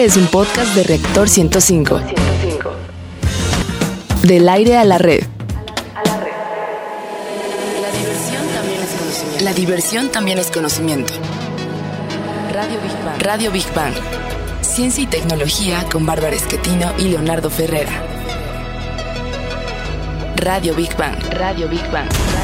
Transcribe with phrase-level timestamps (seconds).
[0.00, 2.00] Este es un podcast de Reactor 105.
[4.22, 5.22] Del aire a la red.
[9.42, 11.12] La diversión también es conocimiento.
[12.50, 13.22] Radio Big Bang.
[13.22, 13.92] Radio Big Bang.
[14.62, 17.92] Ciencia y tecnología con Bárbara Esquetino y Leonardo Ferrera.
[20.36, 21.18] Radio Big Bang.
[21.34, 22.08] Radio Big Bang.
[22.08, 22.39] Radio Big Bang.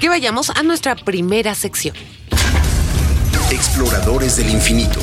[0.00, 1.94] que vayamos a nuestra primera sección.
[3.52, 4.98] Exploradores del infinito.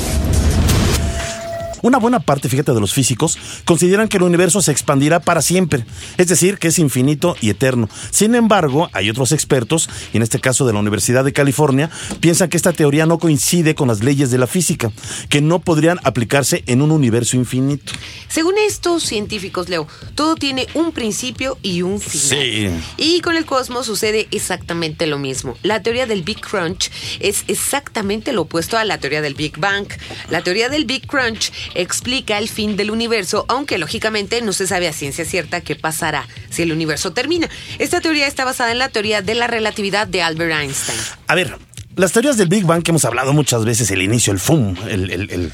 [1.82, 5.84] Una buena parte, fíjate, de los físicos consideran que el universo se expandirá para siempre,
[6.16, 7.88] es decir, que es infinito y eterno.
[8.10, 11.90] Sin embargo, hay otros expertos, y en este caso de la Universidad de California,
[12.20, 14.92] piensan que esta teoría no coincide con las leyes de la física,
[15.28, 17.92] que no podrían aplicarse en un universo infinito.
[18.28, 22.38] Según estos científicos, Leo, todo tiene un principio y un final.
[22.38, 22.68] Sí.
[22.96, 25.56] Y con el cosmos sucede exactamente lo mismo.
[25.62, 26.90] La teoría del Big Crunch
[27.20, 29.86] es exactamente lo opuesto a la teoría del Big Bang.
[30.30, 34.88] La teoría del Big Crunch explica el fin del universo, aunque lógicamente no se sabe
[34.88, 37.48] a ciencia cierta qué pasará si el universo termina.
[37.78, 40.98] Esta teoría está basada en la teoría de la relatividad de Albert Einstein.
[41.26, 41.56] A ver,
[41.96, 45.10] las teorías del Big Bang que hemos hablado muchas veces, el inicio, el FUM, el,
[45.10, 45.52] el- el-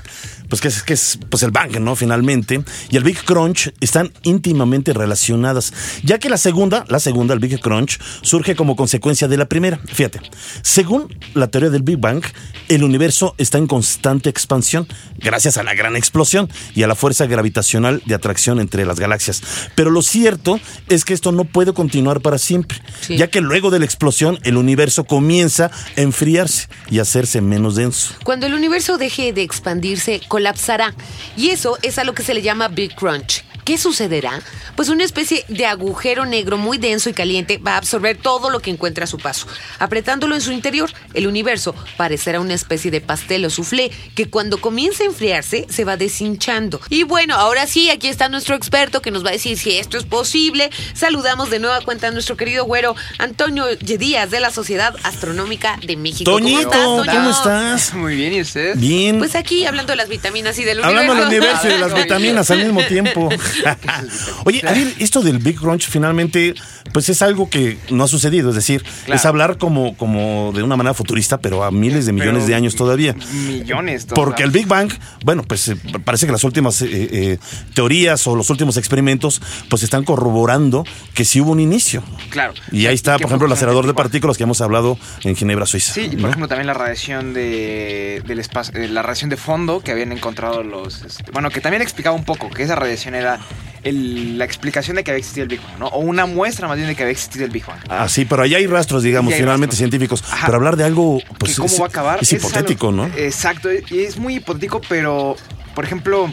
[0.49, 1.97] pues que es, que es pues el Bang, ¿no?
[1.97, 5.73] Finalmente, y el Big Crunch están íntimamente relacionadas,
[6.03, 9.81] ya que la segunda, la segunda, el Big Crunch, surge como consecuencia de la primera.
[9.87, 10.21] Fíjate,
[10.63, 12.23] según la teoría del Big Bang,
[12.69, 14.87] el universo está en constante expansión
[15.19, 19.43] gracias a la gran explosión y a la fuerza gravitacional de atracción entre las galaxias.
[19.75, 23.17] Pero lo cierto es que esto no puede continuar para siempre, Sí.
[23.17, 27.75] ya que luego de la explosión el universo comienza a enfriarse y a hacerse menos
[27.77, 28.15] denso.
[28.25, 30.95] Cuando el universo deje de expandirse, colapsará.
[31.37, 33.48] Y eso es a lo que se le llama Big Crunch.
[33.69, 34.41] ¿Qué sucederá?
[34.77, 38.61] Pues una especie de agujero negro muy denso y caliente va a absorber todo lo
[38.61, 39.47] que encuentre a su paso.
[39.79, 44.59] Apretándolo en su interior, el universo parecerá una especie de pastel o soufflé que cuando
[44.59, 46.81] comienza a enfriarse se va deshinchando.
[46.89, 49.99] Y bueno, ahora sí, aquí está nuestro experto que nos va a decir si esto
[49.99, 50.71] es posible.
[50.95, 55.97] Saludamos de nueva cuenta a nuestro querido güero Antonio Díaz de la Sociedad Astronómica de
[55.99, 56.31] México.
[56.31, 57.13] Toñito, ¿Cómo estás, Toño?
[57.13, 57.93] ¿cómo estás?
[57.93, 58.79] Muy bien, ¿y usted?
[58.79, 59.19] Bien.
[59.19, 61.67] Pues aquí hablando de las vitaminas y del Hablando del universo.
[61.67, 63.29] universo y de las vitaminas al mismo tiempo.
[64.45, 66.55] Oye, a ver, esto del Big Crunch finalmente,
[66.93, 68.51] pues es algo que no ha sucedido.
[68.51, 69.15] Es decir, Claro.
[69.19, 72.55] es hablar como, como de una manera futurista, pero a miles de millones Pero de
[72.55, 73.15] años todavía.
[73.47, 74.07] Millones.
[74.07, 74.51] todo, Porque el.
[74.51, 74.91] Big Bang,
[75.25, 77.39] bueno, pues eh, parece que las últimas eh, eh,
[77.75, 80.85] teorías o los últimos experimentos, pues están corroborando
[81.15, 82.03] que sí hubo un inicio.
[82.31, 82.55] Claro.
[82.73, 85.93] Y ahí está, por ejemplo, el acelerador de partículas que hemos hablado en Ginebra, Suiza.
[85.95, 86.29] Sí, y por ¿no?
[86.29, 91.03] ejemplo también la radiación de, del espacio, la radiación de fondo que habían encontrado los,
[91.03, 93.39] este, bueno, que también explicaba un poco que esa radiación era
[93.85, 95.87] el- la explicación de que había existido el Big Bang, ¿no?
[95.89, 97.79] O una muestra más bien de que había existido el Big Bang.
[97.89, 99.79] Ah, sí, pero allá hay rastros, digamos, hay finalmente rastros.
[99.79, 100.25] científicos.
[100.31, 100.47] Ajá.
[100.47, 103.15] Pero hablar de algo, pues cómo es, va a acabar es hipotético, algo- ¿no?
[103.17, 105.37] Exacto, y es muy hipotético, pero
[105.75, 106.33] por ejemplo,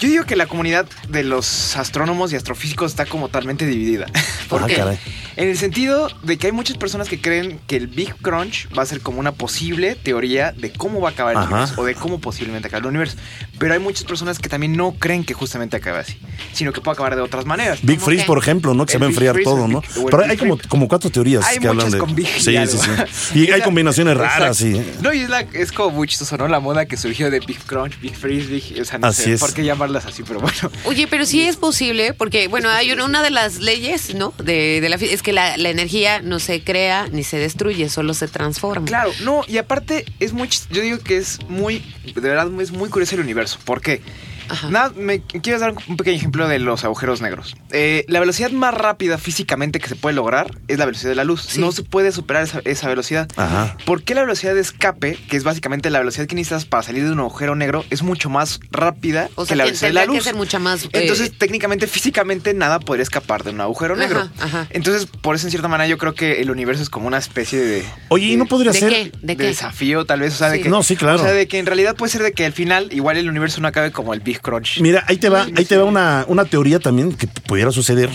[0.00, 4.06] Yo digo que la comunidad de los astrónomos y astrofísicos está como totalmente dividida.
[4.48, 4.74] ¿Por Ah, qué?
[4.74, 4.98] caray.
[5.36, 8.82] En el sentido de que hay muchas personas que creen que el Big Crunch va
[8.82, 11.48] a ser como una posible teoría de cómo va a acabar el Ajá.
[11.50, 13.16] universo o de cómo posiblemente acabe el universo.
[13.58, 16.18] Pero hay muchas personas que también no creen que justamente acabe así,
[16.52, 17.80] sino que puede acabar de otras maneras.
[17.82, 18.26] Big ¿Cómo Freeze, qué?
[18.26, 18.86] por ejemplo, ¿no?
[18.86, 19.80] Que se El va a enfriar Freeze, todo, ¿no?
[19.80, 21.98] Big- Pero Big hay como, como cuatro teorías Hay que hablan muchas de.
[21.98, 22.78] con Big y sí, sí,
[23.12, 23.38] sí.
[23.38, 24.76] Y hay Esa- combinaciones raras, sí.
[24.76, 25.02] Exacto.
[25.02, 26.46] No, y es, la- es como muy chistoso, ¿no?
[26.48, 28.80] La moda que surgió de Big Crunch, Big Freeze, Big...
[28.80, 29.40] O sea, no Así sé es.
[29.40, 30.70] por qué llamarlas así, pero bueno.
[30.84, 34.32] Oye, pero sí es posible, porque, bueno, hay una, una de las leyes, ¿no?
[34.42, 38.28] De, de la es que la, energía no se crea ni se destruye, solo se
[38.28, 38.86] transforma.
[38.86, 42.88] Claro, no, y aparte es muy, yo digo que es muy, de verdad es muy
[42.88, 43.58] curioso el universo.
[43.64, 44.00] ¿Por qué?
[44.48, 44.70] Ajá.
[44.70, 47.56] Nada, me quieres dar un pequeño ejemplo de los agujeros negros.
[47.72, 51.24] Eh, la velocidad más rápida físicamente que se puede lograr es la velocidad de la
[51.24, 51.42] luz.
[51.48, 51.60] Sí.
[51.60, 53.28] No se puede superar esa, esa velocidad.
[53.36, 53.76] Ajá.
[53.84, 57.04] ¿Por qué la velocidad de escape, que es básicamente la velocidad que necesitas para salir
[57.04, 59.94] de un agujero negro, es mucho más rápida O que sea, la tien- velocidad de
[59.94, 60.16] la luz?
[60.18, 64.20] que ser mucha más, eh, Entonces, técnicamente, físicamente, nada podría escapar de un agujero negro.
[64.20, 64.66] Ajá, ajá.
[64.70, 67.60] Entonces, por eso, en cierta manera, yo creo que el universo es como una especie
[67.60, 67.84] de.
[68.08, 68.90] Oye, ¿y no podría ¿De ser?
[68.90, 69.04] qué?
[69.04, 69.44] ¿De de qué?
[69.46, 70.34] desafío, tal vez.
[70.34, 70.62] O sea, de Sí.
[70.64, 70.68] que.
[70.68, 71.18] No, sí, claro.
[71.18, 73.60] O sea, de que en realidad puede ser de que al final, igual el universo
[73.60, 74.80] no acabe como el Big Crunch.
[74.80, 78.10] Mira, ahí te va, ahí te va una, una teoría también que pudiera suceder.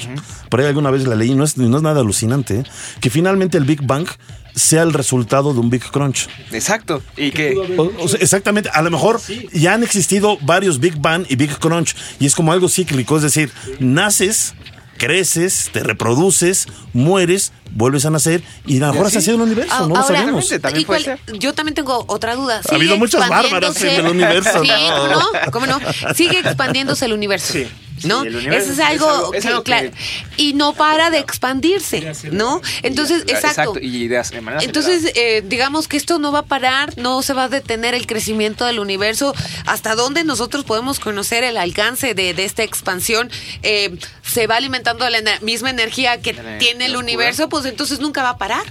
[0.49, 2.63] Por ahí alguna vez la leí, no es, no es nada alucinante, ¿eh?
[3.01, 4.07] que finalmente el Big Bang
[4.55, 6.27] sea el resultado de un Big Crunch.
[6.51, 7.01] Exacto.
[7.15, 7.55] Y que.
[7.77, 9.21] O- o sea, exactamente, a lo mejor
[9.53, 13.23] ya han existido varios Big Bang y Big Crunch y es como algo cíclico, es
[13.23, 14.55] decir, naces,
[14.99, 19.17] creces, te reproduces, mueres, vuelves a nacer y a lo mejor así?
[19.17, 20.43] ha sido el universo, Ah, no lo ahora, sabemos.
[20.43, 22.61] Exactamente, también ¿y cuál- puede Yo también tengo otra duda.
[22.69, 24.61] Ha habido ¿Sigue muchas bárbaras en el universo.
[24.63, 25.51] Sí, ¿cómo no?
[25.51, 25.79] ¿Cómo no?
[26.13, 27.53] Sigue expandiéndose el universo.
[27.53, 27.67] Sí,
[28.03, 28.23] ¿No?
[28.23, 29.91] Eso es es algo, algo- es que, algo que- claro,
[30.37, 32.61] y no para de expandirse, ¿no?
[32.83, 33.75] Entonces, exacto.
[33.81, 37.33] Y de, de manera Entonces, eh, digamos que esto no va a parar, no se
[37.33, 39.33] va a detener el crecimiento del universo.
[39.65, 43.29] ¿Hasta dónde nosotros podemos conocer el alcance de, de esta expansión?
[43.63, 47.03] Eh, se va alimentando de la misma energía que De tiene el oscura.
[47.05, 48.63] universo, pues entonces nunca va a parar.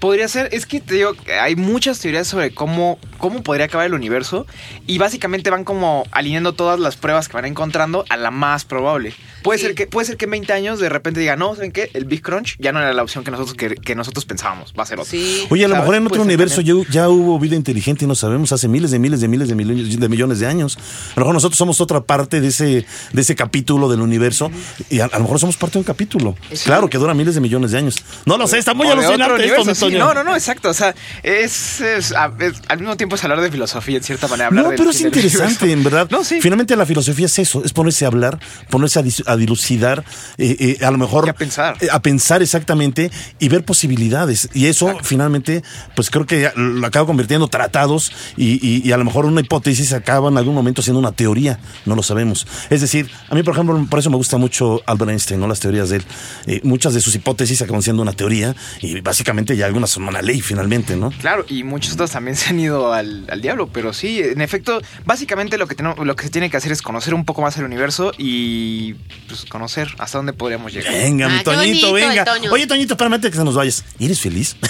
[0.00, 1.12] Podría ser, es que te digo,
[1.42, 4.46] hay muchas teorías sobre cómo, cómo podría acabar el universo
[4.86, 9.12] y básicamente van como alineando todas las pruebas que van encontrando a la más probable.
[9.42, 9.66] Puede, Sí.
[9.66, 11.90] ser que, puede ser que en 20 años de repente digan, no, ¿saben qué?
[11.94, 14.82] El Big Crunch ya no era la opción que nosotros, que, que nosotros pensábamos, va
[14.82, 15.10] a ser otro.
[15.10, 15.46] Sí.
[15.50, 15.82] Oye, a lo ¿Sabes?
[15.84, 18.90] mejor en otro ser universo ya, ya hubo vida inteligente y no sabemos, hace miles
[18.90, 20.76] de miles de miles de millones de millones de años.
[21.16, 24.50] A lo mejor nosotros somos otra parte de ese, de ese capítulo del universo
[24.88, 26.36] y a, a lo mejor somos parte de un capítulo.
[26.64, 27.96] Claro, que dura miles de millones de años.
[28.26, 29.94] No lo sé, está muy alucinante esto, sí.
[29.96, 30.68] No, no, no, exacto.
[30.70, 34.28] O sea, es, es- a- es- al mismo tiempo es hablar de filosofía en cierta
[34.28, 34.48] manera.
[34.48, 36.08] hablar No, del pero es interesante, en verdad.
[36.10, 36.40] No, sí.
[36.40, 38.38] Finalmente la filosofía es eso, es ponerse a hablar,
[38.68, 40.04] ponerse a, a dilucidar,
[40.38, 41.26] eh, eh, a lo mejor...
[41.26, 41.76] Y a pensar.
[41.80, 44.48] eh, a pensar exactamente y ver posibilidades.
[44.54, 45.62] Y eso finalmente,
[45.96, 49.40] pues creo que lo acaba convirtiendo en tratados y, y- y a lo mejor una
[49.40, 52.46] hipótesis acaba en algún momento siendo una teoría, no lo sabemos.
[52.70, 55.48] Es decir, a mí, por ejemplo, por eso me gusta mucho Albert Einstein, ¿no?
[55.48, 56.04] Las teorías de él.
[56.46, 60.22] Eh, muchas de sus hipótesis acaban siendo una teoría y básicamente ya algunas son una
[60.22, 61.10] ley finalmente, ¿no?
[61.20, 64.80] Claro, y muchos otros también se han ido al, al diablo, pero sí, en efecto,
[65.04, 67.56] básicamente lo que, tenemos, lo que se tiene que hacer es conocer un poco más
[67.58, 68.94] el universo y
[69.28, 70.92] pues, conocer hasta dónde podríamos llegar.
[70.92, 72.24] Venga, mi Ah, qué Toñito, bonito, venga.
[72.24, 72.52] Toño.
[72.52, 73.84] Oye, Toñito, espérame antes de que se nos vayas.
[73.98, 74.56] ¿Eres feliz?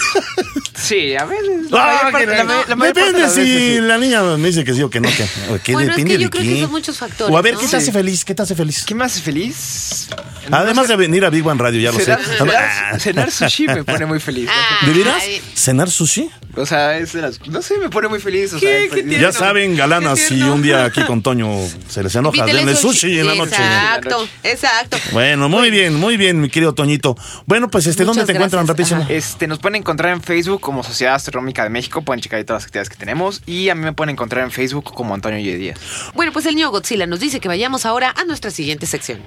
[0.73, 1.67] Sí, a veces.
[1.73, 3.81] Ah, mayor que- la la mayor Depende si veces sí.
[3.81, 5.09] la niña me dice que sí o que no.
[5.09, 6.61] Que, o que Bueno, es depende que yo de creo que quién.
[6.63, 7.59] son muchos factores, O a ver, ¿no?
[7.59, 7.75] ¿qué te Sí.
[7.77, 8.25] hace feliz?
[8.25, 8.83] ¿Qué te hace feliz?
[8.83, 10.07] ¿Qué me hace feliz?
[10.49, 12.05] Además de venir a Big One Radio, ya lo sé.
[12.05, 14.49] cenar, Ah, cenar- cenar sushi me pone muy feliz.
[14.81, 15.21] Ah, ¿De veras?
[15.21, 15.41] Ay.
[15.53, 16.29] ¿Cenar sushi?
[16.55, 17.39] O sea, es de las.
[17.47, 18.51] No sé, me pone muy feliz.
[18.53, 18.87] O sea, ¿Qué?
[18.89, 21.47] pues, ¿Qué Ya saben, galanas, si un día aquí con Toño
[21.87, 23.55] se les enoja, denle sushi en la noche.
[23.55, 24.97] Exacto, exacto.
[25.11, 27.15] Bueno, muy bien, muy bien, mi querido Toñito.
[27.45, 29.01] Bueno, pues, este, ¿dónde Muchas te encuentran rapidísimo?
[29.03, 29.13] Ajá.
[29.13, 32.01] Este, nos pueden encontrar en Facebook como Sociedad Astronómica de México.
[32.01, 33.41] Pueden checar ahí todas las actividades que tenemos.
[33.45, 35.79] Y a mí me pueden encontrar en Facebook como Antonio Y Díaz.
[36.15, 39.21] Bueno, pues el niño Godzilla nos dice que vayamos ahora a nuestra siguiente sección.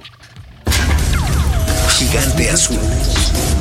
[2.04, 3.53] Gigante azul.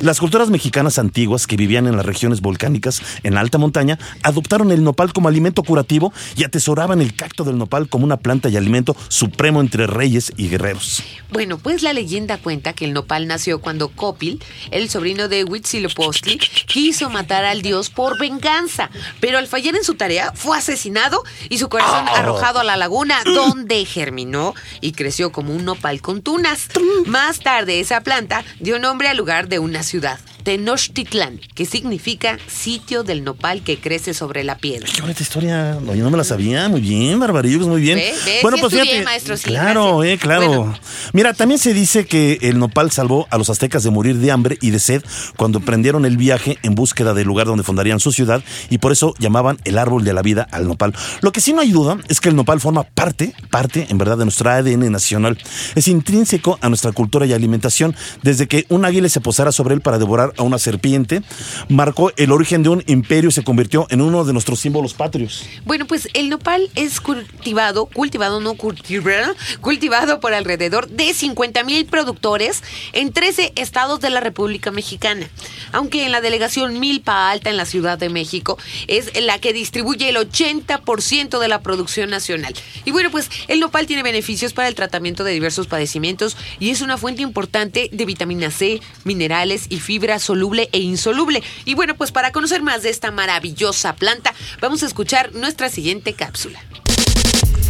[0.00, 4.84] Las culturas mexicanas antiguas que vivían en las regiones volcánicas en alta montaña adoptaron el
[4.84, 8.96] nopal como alimento curativo y atesoraban el cacto del nopal como una planta y alimento
[9.08, 11.02] supremo entre reyes y guerreros.
[11.30, 14.40] Bueno, pues la leyenda cuenta que el nopal nació cuando Copil,
[14.70, 19.96] el sobrino de Huitzilopochtli, quiso matar al dios por venganza, pero al fallar en su
[19.96, 25.52] tarea fue asesinado y su corazón arrojado a la laguna donde germinó y creció como
[25.52, 26.68] un nopal con tunas.
[27.06, 30.18] Más tarde esa planta dio nombre al lugar de una ciudad,
[30.48, 34.88] Tenochtitlán, que significa sitio del nopal que crece sobre la piedra.
[34.90, 35.78] Qué bonita historia.
[35.78, 36.70] No, yo no me la sabía.
[36.70, 37.98] Muy bien, Barbarillos, muy bien.
[37.98, 40.14] Ve, ve, sí estudié, maestro, sí, claro, gracias.
[40.14, 40.48] eh, claro.
[40.48, 40.78] Bueno.
[41.12, 44.56] Mira, también se dice que el nopal salvó a los aztecas de morir de hambre
[44.62, 45.02] y de sed
[45.36, 49.12] cuando emprendieron el viaje en búsqueda del lugar donde fundarían su ciudad y por eso
[49.18, 50.94] llamaban el árbol de la vida al nopal.
[51.20, 54.16] Lo que sí no hay duda es que el nopal forma parte, parte en verdad
[54.16, 55.36] de nuestro ADN nacional.
[55.74, 57.94] Es intrínseco a nuestra cultura y alimentación.
[58.22, 61.22] Desde que un águila se posara sobre él para devorar a una serpiente,
[61.68, 65.44] marcó el origen de un imperio y se convirtió en uno de nuestros símbolos patrios.
[65.64, 71.86] Bueno, pues el nopal es cultivado, cultivado, no cultivado, cultivado por alrededor de 50 mil
[71.86, 75.28] productores en 13 estados de la República Mexicana.
[75.72, 80.08] Aunque en la delegación Milpa Alta en la Ciudad de México es la que distribuye
[80.08, 82.54] el 80% de la producción nacional.
[82.84, 86.80] Y bueno, pues el nopal tiene beneficios para el tratamiento de diversos padecimientos y es
[86.80, 91.42] una fuente importante de vitamina C, minerales y fibra soluble e insoluble.
[91.64, 96.12] Y bueno, pues para conocer más de esta maravillosa planta, vamos a escuchar nuestra siguiente
[96.12, 96.60] cápsula.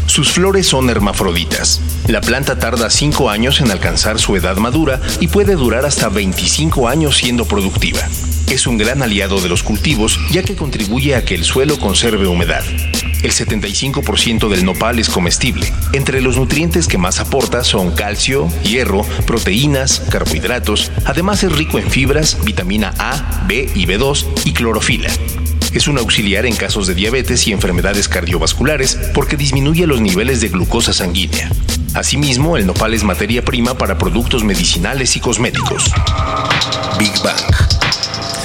[0.07, 1.81] Sus flores son hermafroditas.
[2.09, 6.89] La planta tarda 5 años en alcanzar su edad madura y puede durar hasta 25
[6.89, 8.01] años siendo productiva.
[8.51, 12.27] Es un gran aliado de los cultivos ya que contribuye a que el suelo conserve
[12.27, 12.65] humedad.
[13.23, 15.73] El 75% del nopal es comestible.
[15.93, 20.93] Entre los nutrientes que más aporta son calcio, hierro, proteínas, carbohidratos.
[21.05, 25.11] Además es rico en fibras, vitamina A, B y B2 y clorofila.
[25.73, 30.49] Es un auxiliar en casos de diabetes y enfermedades cardiovasculares porque disminuye los niveles de
[30.49, 31.51] glucosa sanguínea.
[31.95, 35.93] Asimismo, el nopal es materia prima para productos medicinales y cosméticos.
[36.99, 37.68] Big Bang.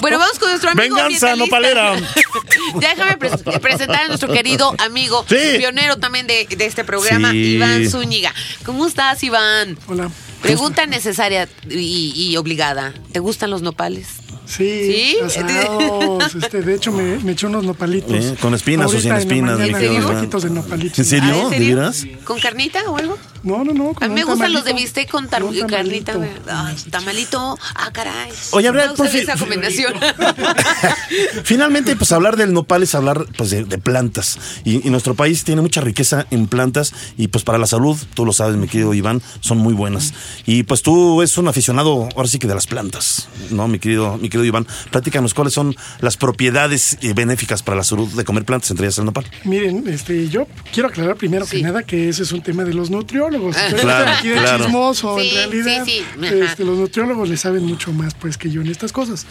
[0.04, 1.96] Bueno, vamos con nuestro amigo Venganza nopalera.
[2.80, 5.38] Déjame pres- presentar a nuestro querido amigo, Sí.
[5.60, 7.56] pionero también de, de este programa, Sí.
[7.56, 8.34] Iván Zúñiga.
[8.66, 9.78] ¿Cómo estás, Iván?
[9.88, 10.10] Hola.
[10.42, 12.94] Pregunta necesaria y, y obligada.
[13.14, 14.08] ¿Te gustan los nopales?
[14.46, 15.18] Sí, ¿Sí?
[15.26, 16.36] asados.
[16.36, 18.12] Este, de hecho, me, me eché unos nopalitos.
[18.26, 20.16] Eh, ¿con espinas o sin en espinas, mañana, querido unos Iván?
[20.18, 21.00] taquitos de nopalitos.
[21.00, 21.50] ¿En serio?
[21.50, 22.06] Ah, ¿en ¿De veras?
[22.26, 23.18] ¿Con carnita o algo?
[23.44, 23.94] No, no, no.
[24.00, 26.14] A mí me gustan los de bistec con tar- un carnita.
[26.50, 27.58] Ay, tamalito.
[27.76, 28.32] Ah, caray.
[28.52, 29.94] Oye, gusta por fin- esa combinación.
[31.44, 34.38] Finalmente, pues hablar del nopal es hablar pues, de, de plantas.
[34.64, 38.26] Y, y nuestro país tiene mucha riqueza en plantas y pues para la salud, tú
[38.26, 40.14] lo sabes, mi querido Iván, son muy buenas.
[40.46, 44.18] Y pues tú es un aficionado, ahora sí que de las plantas, ¿no, mi querido,
[44.18, 44.68] mi querido Iván?
[44.92, 48.98] Platícanos cuáles son las propiedades eh, benéficas para la salud de comer plantas, entre ellas
[49.00, 49.26] el nopal.
[49.44, 51.58] Miren, este, yo quiero aclarar primero Sí.
[51.58, 53.33] que nada que ese es un tema de los nutriólogos.
[53.56, 53.70] Ah.
[53.72, 54.64] Yo Claro, aquí de claro.
[54.66, 55.86] chismoso, Sí, en realidad.
[55.86, 59.26] sí, sí, este, los nutriólogos le saben mucho más pues que yo en estas cosas.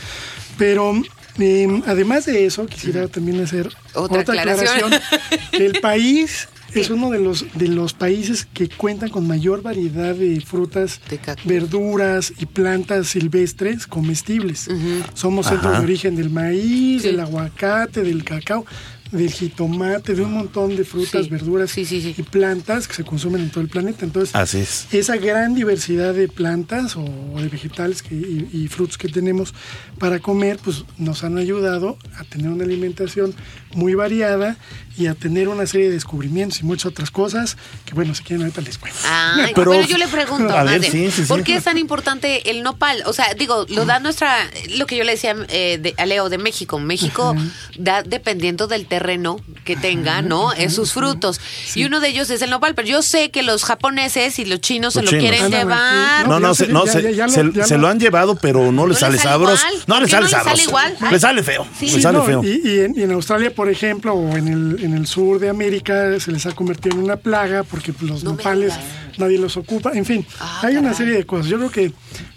[0.59, 0.95] Pero
[1.39, 4.93] eh, además de eso, quisiera también hacer Otra aclaración.
[5.53, 10.41] El país es uno de los de los países que cuentan con mayor variedad de
[10.41, 11.01] frutas,
[11.45, 14.69] verduras y plantas silvestres comestibles.
[15.15, 15.79] Somos centros Ajá.
[15.81, 17.09] de origen del maíz, Sí.
[17.09, 18.65] del aguacate, del cacao,
[19.13, 21.31] del jitomate, de un montón de frutas, Sí.
[21.31, 22.15] verduras Sí, sí, sí.
[22.17, 24.05] y plantas que se consumen en todo el planeta.
[24.05, 24.87] Entonces, Así es.
[24.93, 27.05] esa gran diversidad de plantas o
[27.37, 29.55] de vegetales que- y, y frutos que tenemos
[29.99, 33.35] para comer, pues nos han ayudado a tener una alimentación
[33.75, 34.57] muy variada
[34.97, 38.43] y a tener una serie de descubrimientos y muchas otras cosas que, bueno, si quieren
[38.45, 38.99] ahorita les cuento.
[39.07, 41.29] Ay, Pero- pero, yo le pregunto, A ver, más sí, sí, sí.
[41.29, 43.03] ¿por qué es tan importante el nopal?
[43.07, 44.37] O sea, digo, lo da nuestra,
[44.77, 46.79] lo que yo le decía eh, de, a Leo de México.
[46.79, 47.35] México
[47.79, 50.53] da dependiendo del terreno que tenga, ¿no?
[50.53, 51.41] Es sus frutos.
[51.75, 54.61] Y uno de ellos es el nopal, pero yo sé que los japoneses y los
[54.61, 55.23] chinos Los se lo chinos.
[55.23, 56.29] quieren Ándale, llevar.
[56.29, 57.33] No, no, se- se, no, ya- se, ya- ya lo-
[57.65, 59.65] se- lo- lo han llevado, pero no le le sale sabroso.
[59.87, 60.69] No ¿Por le qué sale no le sale sabroso.
[60.69, 60.97] igual?
[61.11, 61.67] Le sale feo.
[61.81, 62.45] Le sale feo.
[62.45, 65.49] Y, y en, y en Australia, por ejemplo, o en el, en el sur de
[65.49, 68.75] América, se les ha convertido en una plaga porque pues, los No nopales
[69.19, 69.93] nadie los ocupa.
[69.95, 71.47] En fin, Ah, hay una serie de cosas.
[71.47, 71.93] Yo creo que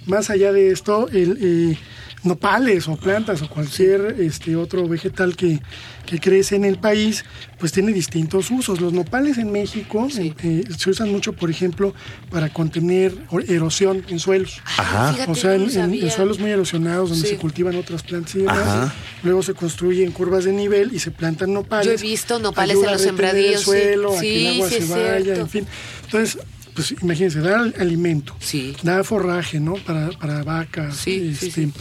[0.05, 1.77] más allá de esto, el eh,
[2.25, 5.59] nopales o plantas o cualquier este otro vegetal que,
[6.05, 7.23] que crece en el país,
[7.59, 8.81] pues tiene distintos usos.
[8.81, 11.93] Los nopales en México eh, se usan mucho, por ejemplo,
[12.29, 13.15] para contener
[13.47, 14.61] erosión en suelos.
[14.77, 15.13] Ajá.
[15.13, 15.69] Fíjate, O sea, en,
[16.11, 17.35] suelos muy erosionados donde Sí.
[17.35, 18.57] se cultivan otras plantas y demás.
[18.59, 18.93] Ajá.
[19.23, 21.85] Luego se construyen curvas de nivel y se plantan nopales.
[21.85, 23.63] Yo he visto nopales Ayuda en los sembradíos, El sí.
[23.65, 25.41] suelo, a que Sí, el agua sí, se vaya, cierto.
[25.41, 25.67] en fin.
[26.05, 26.37] Entonces,
[26.73, 28.75] pues imagínense, al- alimento, Sí.
[28.83, 29.75] da forraje, ¿no?
[29.75, 30.97] Para, para vacas.
[30.97, 31.71] Sí, sí, este, sí.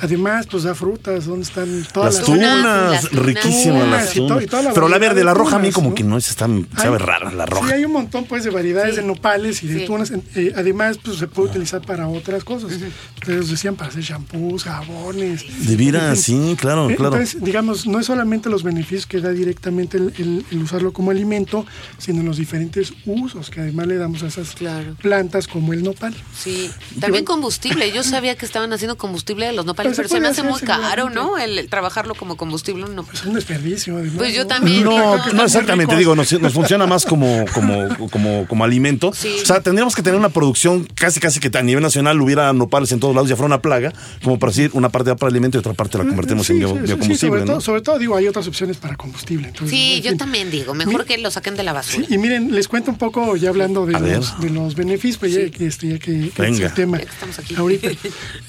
[0.00, 3.26] Además, pues da frutas, ¿dónde están todas Las las, tunas, tunas, las tunas.
[3.26, 4.46] riquísimas y to- y tunas.
[4.46, 5.94] toda la Pero la verde, de la roja a mí como ¿no?
[5.94, 7.66] que no es, está, sabe rara, la roja.
[7.68, 9.00] Sí, hay un montón pues de variedades Sí.
[9.00, 9.86] de nopales y de Sí.
[9.86, 10.12] tunas.
[10.36, 12.70] Eh, además, pues se puede utilizar para otras cosas.
[13.16, 15.44] Ustedes decían para hacer shampoos, jabones.
[15.66, 16.48] De veras, En fin.
[16.50, 17.16] sí, claro, Eh, claro.
[17.16, 21.10] Entonces, digamos, no es solamente los beneficios que da directamente el, el- el usarlo como
[21.10, 21.66] alimento,
[21.98, 24.94] sino los diferentes usos que además le damos a esas Claro.
[25.02, 26.14] plantas como el nopal.
[26.36, 27.90] Sí, también combustible.
[27.92, 29.87] Yo sabía que estaban haciendo combustible de los nopales.
[29.90, 31.10] Pero se pero se me hace muy caro.
[31.10, 31.38] ¿no?
[31.38, 32.86] El, el trabajarlo como combustible.
[32.94, 33.04] No.
[33.12, 33.96] Es un desperdicio.
[33.96, 34.84] además, Pues yo también.
[34.84, 39.12] No, no exactamente, digo, nos, nos funciona más como, como, como, como alimento.
[39.14, 39.36] Sí.
[39.42, 42.92] O sea, tendríamos que tener una producción casi casi que a nivel nacional hubiera nopales
[42.92, 43.92] en todos lados, ya fuera una plaga,
[44.22, 46.58] como para decir, una parte va para alimento y otra parte la convertimos Sí, en
[46.60, 47.28] bio- sí, sí, biocombustible.
[47.28, 47.46] sobre, ¿no?
[47.46, 49.48] todo, sobre todo, digo, hay otras opciones para combustible.
[49.48, 50.18] entonces, Sí, en yo fin.
[50.18, 52.06] también digo, mejor que lo saquen de la basura.
[52.06, 55.32] Sí, y miren, les cuento un poco, ya hablando de, los, de los beneficios, pues
[55.32, 56.66] ya que, este, ya que, que es Venga.
[56.66, 57.54] el tema Ya que estamos aquí.
[57.54, 57.88] ahorita.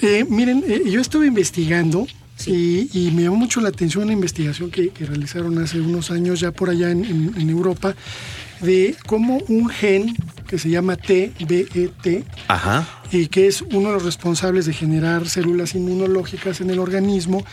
[0.01, 2.05] Eh, miren, eh, yo estuve investigando
[2.45, 6.39] y, y me llamó mucho la atención una investigación que, que realizaron hace unos años
[6.39, 7.95] ya por allá en, en- en Europa
[8.61, 10.15] de cómo un gen
[10.47, 12.87] que se llama TBET Ajá.
[13.11, 17.45] y que es uno de los responsables de generar células inmunológicas en el organismo,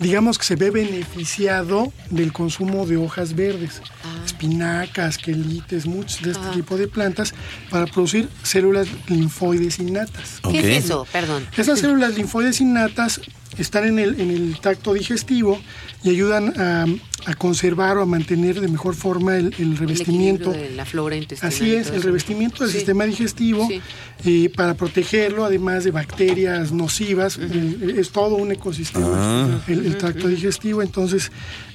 [0.00, 3.82] digamos que se ve beneficiado del consumo de hojas verdes,
[4.24, 6.52] espinacas, quelites, muchos de este Ah.
[6.52, 7.34] tipo de plantas,
[7.70, 10.40] para producir células linfoides innatas.
[10.50, 11.06] ¿Qué es eso?
[11.12, 11.46] Perdón.
[11.56, 13.20] Esas células linfoides innatas
[13.58, 15.60] están en el, en el tracto digestivo
[16.04, 16.86] y ayudan a,
[17.28, 21.14] a conservar o a mantener de mejor forma el, el El revestimiento de la flora
[21.14, 21.52] intestinal.
[21.52, 22.78] Así es, el revestimiento del Sí.
[22.78, 23.82] sistema digestivo Sí.
[24.24, 29.60] eh, para protegerlo, además de bacterias nocivas, es todo un ecosistema, Ah.
[29.68, 30.80] el, el tracto digestivo.
[30.82, 31.30] Entonces,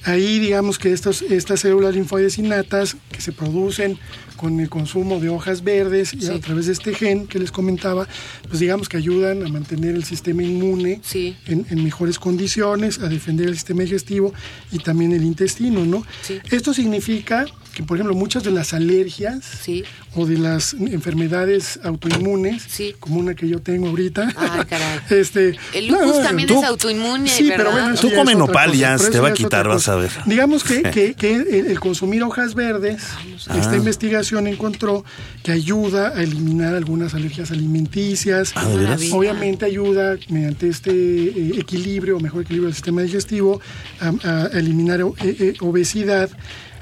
[0.05, 3.99] ahí digamos que estos, estas células linfoides innatas que se producen
[4.37, 6.27] con el consumo de hojas verdes y Sí.
[6.29, 8.07] a través de este gen que les comentaba,
[8.49, 11.35] pues digamos que ayudan a mantener el sistema inmune Sí.
[11.45, 14.33] en, en mejores condiciones, a defender el sistema digestivo
[14.71, 15.42] y también el intestino,
[15.85, 16.05] ¿no?
[16.21, 16.39] Sí.
[16.51, 19.83] Esto significa que, por ejemplo, muchas de las alergias Sí.
[20.15, 22.93] o de las enfermedades autoinmunes, Sí.
[22.99, 24.31] como una que yo tengo ahorita.
[24.35, 24.99] Ay, caray.
[25.09, 27.57] este, El lupus también tú- es autoinmune, Sí, ¿verdad?
[27.57, 30.11] pero bueno, Tú come nopal ya te va a quitar, vas a ver.
[30.27, 33.01] Digamos que, que- que el, el consumir hojas verdes,
[33.47, 33.57] Ah.
[33.57, 35.03] esta investigación encontró
[35.41, 38.51] que ayuda a eliminar algunas alergias alimenticias.
[38.55, 38.67] Ah.
[39.11, 43.59] Obviamente ayuda mediante este eh, equilibrio, o mejor equilibrio del sistema digestivo,
[43.99, 46.29] a, a eliminar eh, eh, obesidad.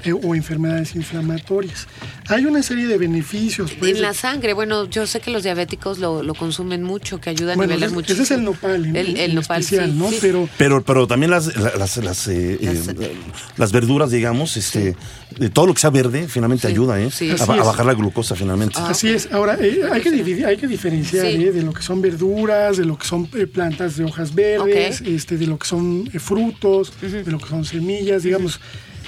[0.04, 1.86] Eh, o enfermedades inflamatorias.
[2.28, 3.72] Hay una serie de beneficios.
[3.72, 7.30] pues, En la sangre, bueno, yo sé que los diabéticos lo, lo consumen mucho, que
[7.30, 8.12] ayuda a bueno, nivelar ese- mucho.
[8.12, 10.10] ese es el nopal, en, El, el en nopal, especial, sí, ¿no?
[10.10, 10.18] sí.
[10.20, 13.12] Pero Pero, pero también las, la- las, las, eh, Las- eh,
[13.56, 14.96] las verduras, digamos, este,
[15.38, 17.10] de todo lo que sea verde, finalmente Sí, ayuda, ¿eh?
[17.10, 17.30] sí.
[17.30, 18.76] A, bajar la glucosa, finalmente.
[18.78, 19.28] Ah, Así es.
[19.32, 21.44] Ahora, eh, hay, que dividir- hay que diferenciar Sí.
[21.44, 25.00] eh, de lo que son verduras, de lo que son eh, plantas de hojas verdes,
[25.02, 28.60] este, de lo que son eh, frutos, de lo que son semillas, digamos.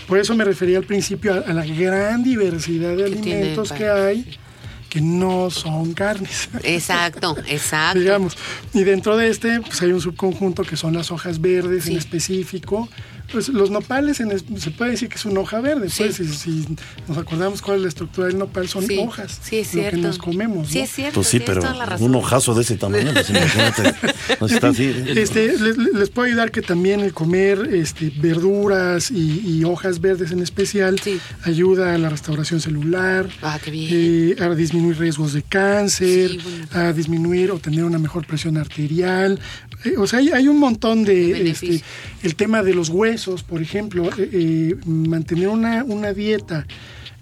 [0.06, 4.38] Por eso me refería al principio a, a la gran diversidad de alimentos que hay
[4.88, 6.48] que no son carnes.
[6.62, 7.98] Exacto, exacto.
[7.98, 8.36] digamos.
[8.72, 11.92] Y dentro de este, pues hay un subconjunto que son las hojas verdes Sí.
[11.92, 12.88] en específico.
[13.32, 15.88] Pues los nopales en es- se puede decir que es una hoja verde.
[15.90, 16.04] Sí.
[16.04, 16.66] Pues, si, si
[17.08, 19.40] nos acordamos cuál es la estructura del nopal, son Sí, hojas.
[19.42, 19.96] sí, es lo cierto.
[19.96, 20.68] que nos comemos.
[20.68, 20.84] Sí, ¿no?
[20.84, 21.14] es cierto.
[21.14, 21.62] Pues sí, pero
[22.00, 23.94] un hojazo de ese tamaño, pues imagínate.
[24.40, 24.94] no está así.
[25.16, 30.30] Este, les, les puedo ayudar que también el comer este, verduras y, y hojas verdes
[30.30, 31.18] en especial Sí.
[31.42, 33.88] ayuda a la restauración celular, Ah, qué bien.
[34.38, 36.66] eh, a disminuir riesgos de cáncer, Sí, bueno.
[36.88, 39.40] a disminuir o tener una mejor presión arterial.
[39.84, 41.50] Eh, o sea, hay, hay un montón de...
[41.50, 41.82] Este,
[42.22, 43.13] el tema de los huesos,
[43.48, 46.66] por ejemplo, eh, eh, mantener una, una dieta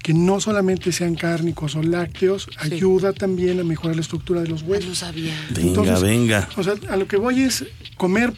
[0.02, 2.74] que no solamente sean cárnicos o lácteos, Sí.
[2.74, 4.88] ayuda también a mejorar la estructura de los Ah, huesos.
[4.88, 5.32] no sabía.
[5.50, 6.48] Venga, Entonces, venga.
[6.56, 7.64] O sea, a lo que voy es
[7.96, 8.32] comer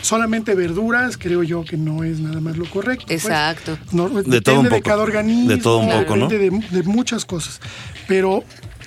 [0.00, 3.06] solamente verduras, creo yo que no es nada más lo correcto.
[3.08, 3.24] pues.
[3.24, 3.76] Exacto.
[3.90, 4.82] No, De depende todo un de poco.
[4.82, 5.48] cada organismo.
[5.50, 6.28] De todo un poco, ¿no?
[6.28, 7.60] depende De, de muchas cosas.
[8.06, 8.44] Pero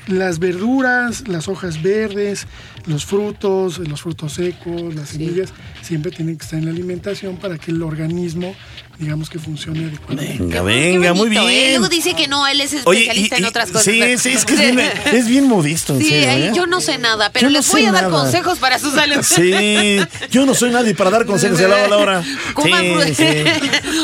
[0.08, 2.48] las verduras, las hojas verdes,
[2.86, 5.18] los frutos, los frutos secos, las Sí.
[5.18, 8.56] semillas, siempre tienen que estar en la alimentación para que el organismo,
[8.98, 10.44] digamos que funcione adecuadamente.
[10.44, 11.30] Venga, venga, muy ¿eh?
[11.30, 11.70] bien.
[11.80, 13.84] Luego dice que no, él es Oye, especialista y- en otras cosas.
[13.86, 14.80] Sí, pero- sí, es que es bien,
[15.14, 16.30] es bien en Sí, serio.
[16.30, 16.52] ahí ¿eh?
[16.56, 18.24] yo no sé nada, pero Yo no les voy a dar nada.
[18.24, 19.22] consejos para su salud.
[19.24, 19.98] Sí,
[20.32, 22.24] yo no soy nadie para dar consejos a la hora.
[22.54, 23.26] Coman Sí, sí.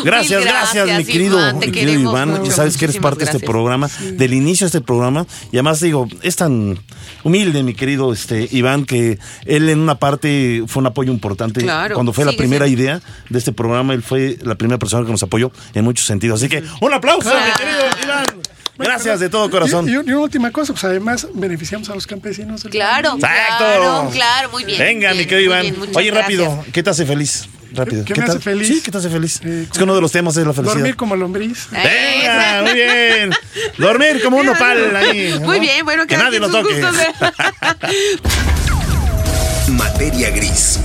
[0.04, 2.30] Gracias, gracias, mi querido, Iván, te mi querido Iván.
[2.42, 2.52] mucho.
[2.52, 5.26] Sabes que eres parte de este programa, del inicio de este programa.
[5.52, 6.78] Y además digo, es tan
[7.24, 11.62] humilde, mi querido este Iván, que él en una parte fue un apoyo importante.
[11.62, 15.12] Claro, Cuando fue la primera idea de este programa, él fue la primera persona que
[15.12, 16.40] nos apoyó en muchos sentidos.
[16.42, 18.26] Así que, un aplauso, mi querido Iván.
[18.80, 19.88] Gracias de todo corazón.
[19.90, 22.64] Y, y- y una última cosa, pues además beneficiamos a los campesinos.
[22.70, 24.78] Claro, claro, claro, muy bien.
[24.78, 25.62] Venga, bien, mi querido Iván.
[25.64, 26.74] bien, Oye, rápido, gracias.
[26.74, 27.50] ¿qué te hace feliz?
[27.74, 28.06] Rápido.
[28.06, 28.68] ¿Qué me te- hace feliz?
[28.68, 29.40] Sí, ¿qué te hace feliz?
[29.44, 30.76] Eh, es que uno de los temas es la felicidad.
[30.80, 31.68] Dormir como lombriz.
[31.72, 33.32] Venga, muy bien.
[33.78, 35.36] Dormir como un nopal ahí.
[35.40, 35.46] ¿no?
[35.48, 36.80] Muy bien, bueno, que cada nadie lo toque.
[36.80, 36.84] ¿eh?
[39.72, 40.80] Materia gris.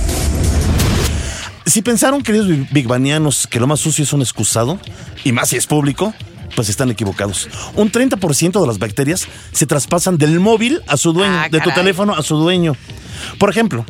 [1.65, 4.79] Si pensaron, queridos Big Banianos, que lo más sucio es un excusado,
[5.23, 6.13] y más si es público,
[6.55, 7.47] pues están equivocados.
[7.75, 11.71] Un 30% de las bacterias se traspasan del móvil a su dueño, Ah, de tu
[11.71, 12.75] teléfono a su dueño.
[13.39, 13.85] Por ejemplo,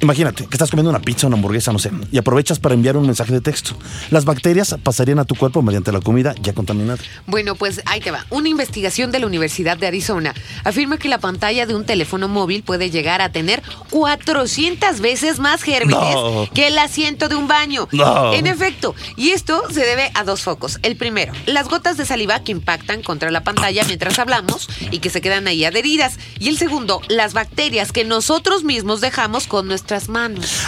[0.00, 3.04] Imagínate que estás comiendo una pizza, una hamburguesa, no sé, y aprovechas para enviar un
[3.06, 3.76] mensaje de texto.
[4.10, 6.98] Las bacterias pasarían a tu cuerpo mediante la comida ya contaminada.
[7.26, 8.24] Bueno, pues ahí te va.
[8.30, 10.34] Una investigación de la Universidad de Arizona
[10.64, 15.62] afirma que la pantalla de un teléfono móvil puede llegar a tener 400 veces más
[15.62, 16.48] gérmenes No.
[16.54, 17.86] que el asiento de un baño.
[17.92, 18.32] No.
[18.32, 20.78] En efecto, y esto se debe a dos focos.
[20.82, 25.10] El primero, las gotas de saliva que impactan contra la pantalla mientras hablamos y que
[25.10, 26.18] se quedan ahí adheridas.
[26.38, 29.68] Y el segundo, las bacterias que nosotros mismos dejamos con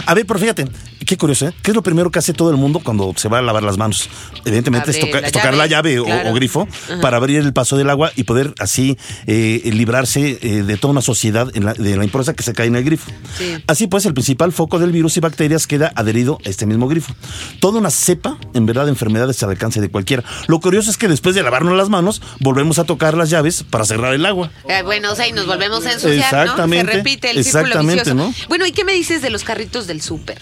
[0.06, 0.66] A ver, pero fíjate,
[1.04, 1.54] qué curioso, ¿eh?
[1.62, 3.78] ¿Qué es lo primero que hace todo el mundo cuando se va a lavar las
[3.78, 4.08] manos?
[4.44, 6.30] Evidentemente es, Abre toca- la es tocar llave, la llave o- claro.
[6.30, 7.00] o, grifo Ajá.
[7.00, 11.00] para abrir el paso del agua y poder así eh, librarse eh, de toda una
[11.02, 13.10] sociedad en la- de la impureza que se cae en el grifo.
[13.38, 13.56] Sí.
[13.66, 17.14] Así pues, el principal foco del virus y bacterias queda adherido a este mismo grifo.
[17.60, 20.22] Toda una cepa, en verdad, de enfermedades al alcance de cualquiera.
[20.46, 23.84] Lo curioso es que después de lavarnos las manos, volvemos a tocar las llaves para
[23.84, 24.50] cerrar el agua.
[24.68, 26.90] Eh, bueno, o sea, y nos volvemos a ensuciar, Exactamente, ¿no?
[26.92, 28.14] Se repite el círculo exactamente, vicioso.
[28.14, 28.34] ¿no?
[28.48, 30.38] Bueno, ¿y qué me dices de los carritos del súper?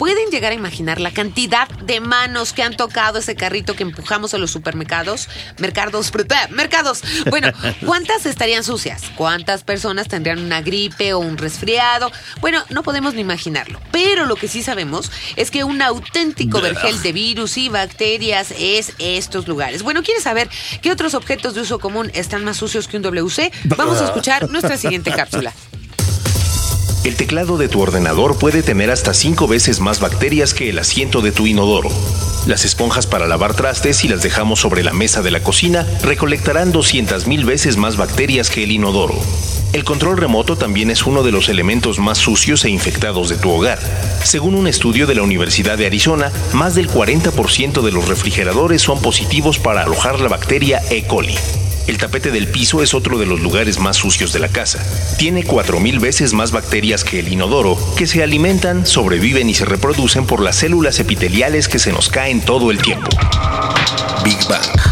[0.00, 4.32] ¿Pueden llegar a imaginar la cantidad de manos que han tocado ese carrito que empujamos
[4.32, 5.28] a los supermercados?
[5.58, 6.10] Mercados,
[6.50, 7.02] mercados.
[7.28, 7.52] Bueno,
[7.84, 9.02] ¿cuántas estarían sucias?
[9.14, 12.10] ¿Cuántas personas tendrían una gripe o un resfriado?
[12.40, 13.78] Bueno, no podemos ni imaginarlo.
[13.92, 18.94] Pero lo que sí sabemos es que un auténtico vergel de virus y bacterias es
[18.98, 19.82] estos lugares.
[19.82, 20.48] Bueno, ¿quieres saber
[20.80, 23.52] qué otros objetos de uso común están más sucios que un WC?
[23.64, 25.52] Vamos a escuchar nuestra siguiente cápsula.
[27.02, 31.22] El teclado de tu ordenador puede tener hasta 5 veces más bacterias que el asiento
[31.22, 31.88] de tu inodoro.
[32.46, 36.74] Las esponjas para lavar trastes, si las dejamos sobre la mesa de la cocina, recolectarán
[36.74, 39.14] 200.000 veces más bacterias que el inodoro.
[39.72, 43.50] El control remoto también es uno de los elementos más sucios e infectados de tu
[43.50, 43.78] hogar.
[44.22, 49.00] Según un estudio de la Universidad de Arizona, más del 40% de los refrigeradores son
[49.00, 51.06] positivos para alojar la bacteria E.
[51.06, 51.36] coli.
[51.86, 54.84] El tapete del piso es otro de los lugares más sucios de la casa.
[55.18, 60.26] Tiene 4.000 veces más bacterias que el inodoro, que se alimentan, sobreviven y se reproducen
[60.26, 63.10] por las células epiteliales que se nos caen todo el tiempo.
[64.24, 64.89] Big Bang.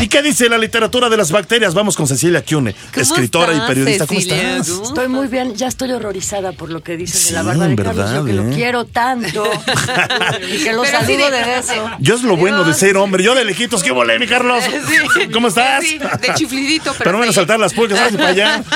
[0.00, 1.74] ¿Y qué dice la literatura de las bacterias?
[1.74, 4.06] Vamos con Cecilia Kiune, ¿Cómo escritora estás, y periodista.
[4.06, 4.56] ¿Cómo Cecilia?
[4.58, 4.68] estás?
[4.88, 7.70] Estoy muy bien, ya estoy horrorizada por lo que dicen Sí, de la barba de
[7.70, 8.52] en Carlos, verdad, yo que lo ¿eh?
[8.54, 9.44] quiero tanto
[10.52, 11.90] y que lo Pero saludo de- de beso.
[12.00, 13.22] Yo es lo bueno de ser hombre.
[13.24, 14.64] Yo de lejitos, ¿qué volé, mi Carlos?
[14.86, 15.28] Sí.
[15.32, 15.82] ¿Cómo estás?
[15.84, 18.62] Sí, de chiflidito, pero Pero no van a saltar las pulgas, para allá.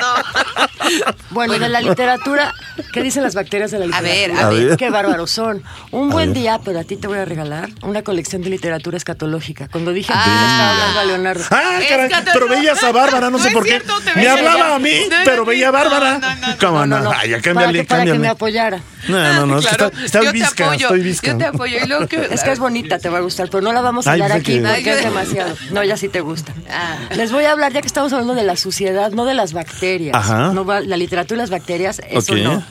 [0.00, 1.12] No.
[1.30, 2.52] Bueno, de la literatura,
[2.92, 4.34] ¿qué dicen las bacterias de la A literatura?
[4.34, 4.76] ver, a ver.
[4.76, 5.62] Qué bárbaros son.
[5.90, 6.38] Un A buen ver.
[6.42, 9.68] día, pero a ti te voy a regalar una colección de literatura escatológica.
[9.68, 10.22] Cuando dije Ah.
[10.24, 11.44] que estaba hablando a Leonardo.
[11.50, 13.70] Ah, caray, te- pero veías a Bárbara, no, No sé por qué.
[13.70, 16.18] cierto, te Me hablaba a mí, No, no, pero no, veía a no, Bárbara.
[16.18, 16.56] no, no, no.
[16.58, 16.98] ¿Cómo no?
[16.98, 18.32] No, no, Ay, ya para, cámbiale, que, para que me cámbiale.
[18.34, 18.80] apoyara.
[19.08, 21.26] No, no, no, es que Claro, está, está yo te visca, apoyo, estoy visca.
[21.32, 21.76] Yo te apoyo.
[21.82, 22.28] Y luego que...
[22.30, 24.54] Es que es bonita, te va a gustar, pero no la vamos a hablar aquí
[24.58, 25.56] que- porque es demasiado.
[25.72, 26.52] No, ya sí te gusta.
[26.70, 26.96] Ah.
[27.16, 30.14] Les voy a hablar, ya que estamos hablando de la suciedad, no de las bacterias.
[30.14, 30.52] Ajá.
[30.52, 32.62] No la literatura y las bacterias, eso no.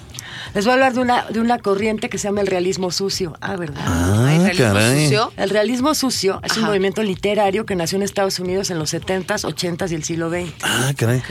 [0.54, 3.38] Les voy a hablar de una, de una corriente que se llama el realismo sucio.
[3.40, 3.82] Ah, ¿verdad?
[3.86, 5.04] Ay, Ah, realismo caray.
[5.06, 5.34] sucio.
[5.38, 9.46] El realismo sucio es un movimiento literario que nació en Estados Unidos en los 70s,
[9.46, 10.52] 80s y el siglo XX.
[10.64, 11.24] Ah, caray.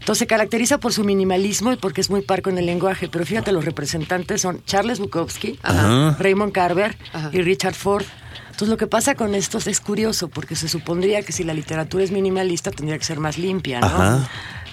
[0.00, 3.08] Entonces se caracteriza por su minimalismo y porque es muy parco en el lenguaje.
[3.08, 6.16] Pero fíjate, los representantes son Charles Bukowski, Ajá.
[6.18, 7.30] Raymond Carver Ajá.
[7.32, 8.04] y Richard Ford.
[8.46, 12.02] Entonces lo que pasa con estos es curioso, porque se supondría que si la literatura
[12.04, 13.86] es minimalista tendría que ser más limpia, ¿no?
[13.86, 14.28] Ajá.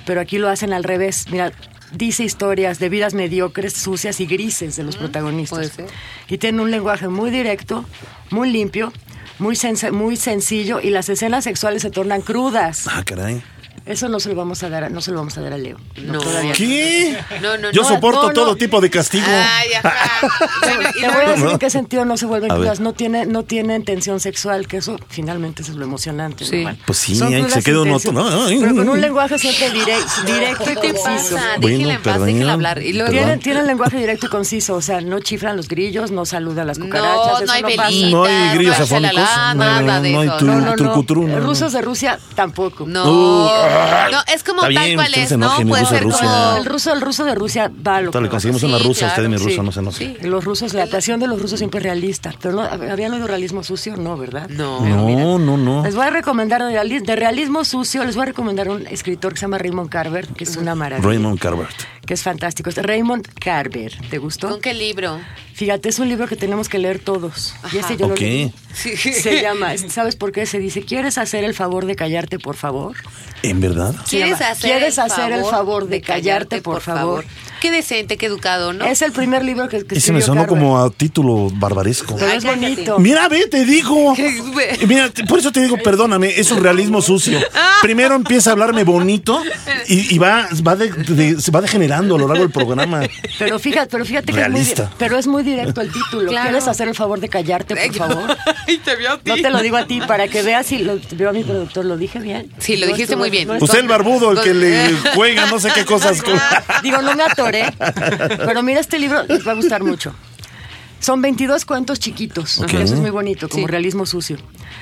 [0.08, 1.26] Pero aquí lo hacen al revés.
[1.32, 1.52] Mira,
[1.94, 5.72] dice historias de vidas mediocres, sucias y grises de los protagonistas.
[5.72, 5.98] puede ser.
[6.28, 7.86] Y tiene un lenguaje muy directo,
[8.30, 8.92] muy limpio,
[9.40, 12.88] muy, sensa- muy sencillo y las escenas sexuales se tornan crudas.
[12.88, 13.42] Ah, caray.
[13.86, 15.58] Eso no se lo vamos a dar, a- no se lo vamos a dar a
[15.58, 15.78] Leo.
[15.98, 16.20] No.
[16.20, 16.54] todavía.
[16.54, 17.18] ¿Qué?
[17.42, 17.88] No, no, Yo no.
[17.88, 18.34] soporto no, no.
[18.34, 19.26] todo tipo de castigo.
[19.28, 19.92] Ay, ajá.
[20.62, 22.80] Bueno, y Te voy a decir en qué sentido no se vuelven crudas.
[22.80, 26.46] No tiene, no tienen tensión sexual, que eso finalmente eso es lo emocionante.
[26.46, 26.64] Sí.
[26.64, 26.76] ¿no?
[26.86, 30.76] Pues sí, ahí se queda uno- Pero con un lenguaje siempre direct- directo y ¿Qué
[30.76, 31.36] te conciso.
[31.36, 31.48] pasa?
[31.60, 32.82] Déjenla en paz, déjenla hablar.
[32.84, 33.12] Y luego...
[33.12, 36.78] Tienen, tienen lenguaje directo y conciso, o sea, no chiflan los grillos, no saludan las
[36.80, 37.88] cucarachas, No, eso no hay pasa.
[37.90, 39.16] velitas, No hay grillos no hay afónicos.
[39.56, 40.38] nada de no hay eso.
[40.38, 40.76] tu- No, no, no.
[40.76, 41.28] trucutru.
[41.40, 42.86] Rusos de Rusia tampoco.
[42.86, 43.50] No,
[44.12, 45.66] no, es como está tal bien, cual usted es, se enoje, ¿no?
[45.66, 46.20] mi Puede ruso de ser Rusia.
[46.28, 46.58] como...
[46.58, 48.32] El ruso, el ruso de Rusia va a lo que le va.
[48.32, 49.62] conseguimos Sí, una rusa, claro, usted mi ruso, sí.
[49.66, 50.18] no sé, no sé.
[50.22, 50.28] Sí.
[50.28, 52.34] Los rusos, la pasión de los rusos siempre es realista.
[52.42, 53.96] Pero no, ¿habían oído realismo sucio?
[53.98, 54.50] No, ¿verdad?
[54.50, 54.80] No.
[54.82, 55.84] No, no, no.
[55.84, 59.34] Les voy a recomendar de reali- de realismo sucio, les voy a recomendar un escritor
[59.34, 61.08] que se llama Raymond Carver, que es una maravilla.
[61.08, 61.68] Raymond Carver.
[62.06, 62.70] Que es fantástico.
[62.70, 64.50] Es Raymond Carver, ¿te gustó?
[64.50, 65.20] ¿Con qué libro?
[65.54, 67.54] Fíjate, es un libro que tenemos que leer todos.
[67.72, 68.20] Y ese yo Ok.
[68.20, 68.52] lo.
[68.74, 68.98] Sí.
[68.98, 70.46] Se llama, ¿sabes por qué?
[70.46, 72.96] Se dice, ¿quieres hacer el favor de callarte, por favor?
[73.44, 73.94] ¿En verdad?
[74.10, 77.26] ¿Quieres llama, hacer ¿Quieres el hacer el favor favor de callarte, por favor?
[77.60, 78.86] qué decente, qué educado, ¿no?
[78.86, 80.58] Es el primer libro que, que Y se me sonó Carver.
[80.60, 82.16] como a título barbaresco.
[82.16, 82.70] Pero Ay, es cállate.
[82.70, 82.98] bonito.
[83.00, 84.16] Mira, ve, te digo.
[84.88, 87.40] Mira, por eso te digo, perdóname, es un realismo sucio.
[87.84, 89.40] Primero empieza a hablarme bonito
[89.88, 93.02] y, y va, va, de- de- se va degenerando a lo largo del programa.
[93.40, 96.30] Pero fíjate, pero fíjate que es muy, pero es muy directo el título.
[96.30, 96.50] Claro.
[96.50, 98.38] ¿Quieres hacer el favor de callarte, por favor?
[98.68, 99.30] Ay, te veo a ti.
[99.30, 101.86] No te lo digo a ti para que veas si lo veo a mi productor,
[101.86, 102.52] lo dije bien.
[102.60, 103.48] Sí, lo No dijiste muy bien.
[103.48, 106.22] no Usted el barbudo, el que le juega no sé qué cosas.
[106.22, 106.40] con-
[106.84, 107.74] Digo, no me atoré.
[108.46, 110.14] Pero mira, este libro les va a gustar mucho.
[111.02, 113.72] Son 22 cuentos chiquitos, que eso es muy bonito, como Sí.
[113.72, 114.38] realismo sucio.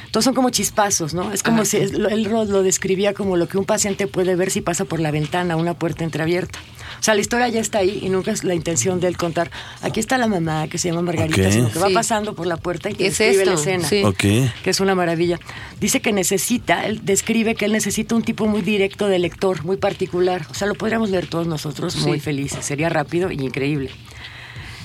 [0.05, 1.31] Entonces son como chispazos, ¿no?
[1.31, 4.59] Es como si él lo, lo describía como lo que un paciente puede ver si
[4.61, 6.59] pasa por la ventana, una puerta entreabierta.
[6.99, 9.49] O sea, la historia ya está ahí y nunca es la intención de él contar.
[9.81, 11.93] Aquí está la mamá que se llama Margarita, sino que va Sí.
[11.93, 14.03] pasando por la puerta y Es describe la escena sí.
[14.03, 14.17] Ok.
[14.17, 15.39] que es una maravilla.
[15.79, 19.77] Dice que necesita, él describe que él necesita un tipo muy directo de lector, muy
[19.77, 20.45] particular.
[20.51, 22.65] O sea, lo podríamos leer todos nosotros muy felices.
[22.65, 23.89] Sería rápido y increíble.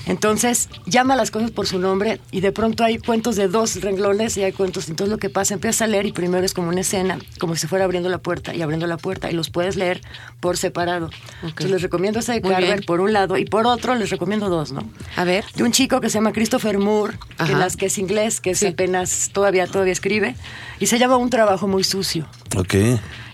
[0.05, 4.37] Entonces, llama las cosas por su nombre y de pronto hay cuentos de dos renglones
[4.37, 4.89] y hay cuentos.
[4.89, 7.67] Entonces, lo que pasa, empieza a leer y primero es como una escena, como si
[7.67, 10.01] fuera abriendo la puerta y abriendo la puerta y los puedes leer
[10.39, 11.09] por separado.
[11.41, 12.85] Entonces, les recomiendo ese de Muy Carver bien.
[12.85, 14.87] por un lado y por otro les recomiendo dos, ¿no?
[15.15, 15.45] A ver.
[15.55, 18.63] de un chico que se llama Christopher Moore, que, las, que es inglés, que es
[18.63, 20.35] apenas todavía todavía escribe,
[20.79, 22.27] y se llama Un trabajo muy sucio.
[22.55, 22.75] Ok.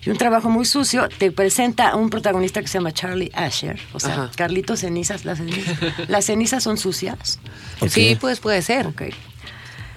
[0.04, 3.80] Y un trabajo muy sucio te presenta a un protagonista que se llama Charlie Asher,
[3.94, 4.32] o sea, Ajá.
[4.36, 7.40] Carlitos Cenizas, las cenizas, las cenizas son sucias.
[7.88, 8.88] Sí, pues puede ser.
[8.88, 9.04] ok.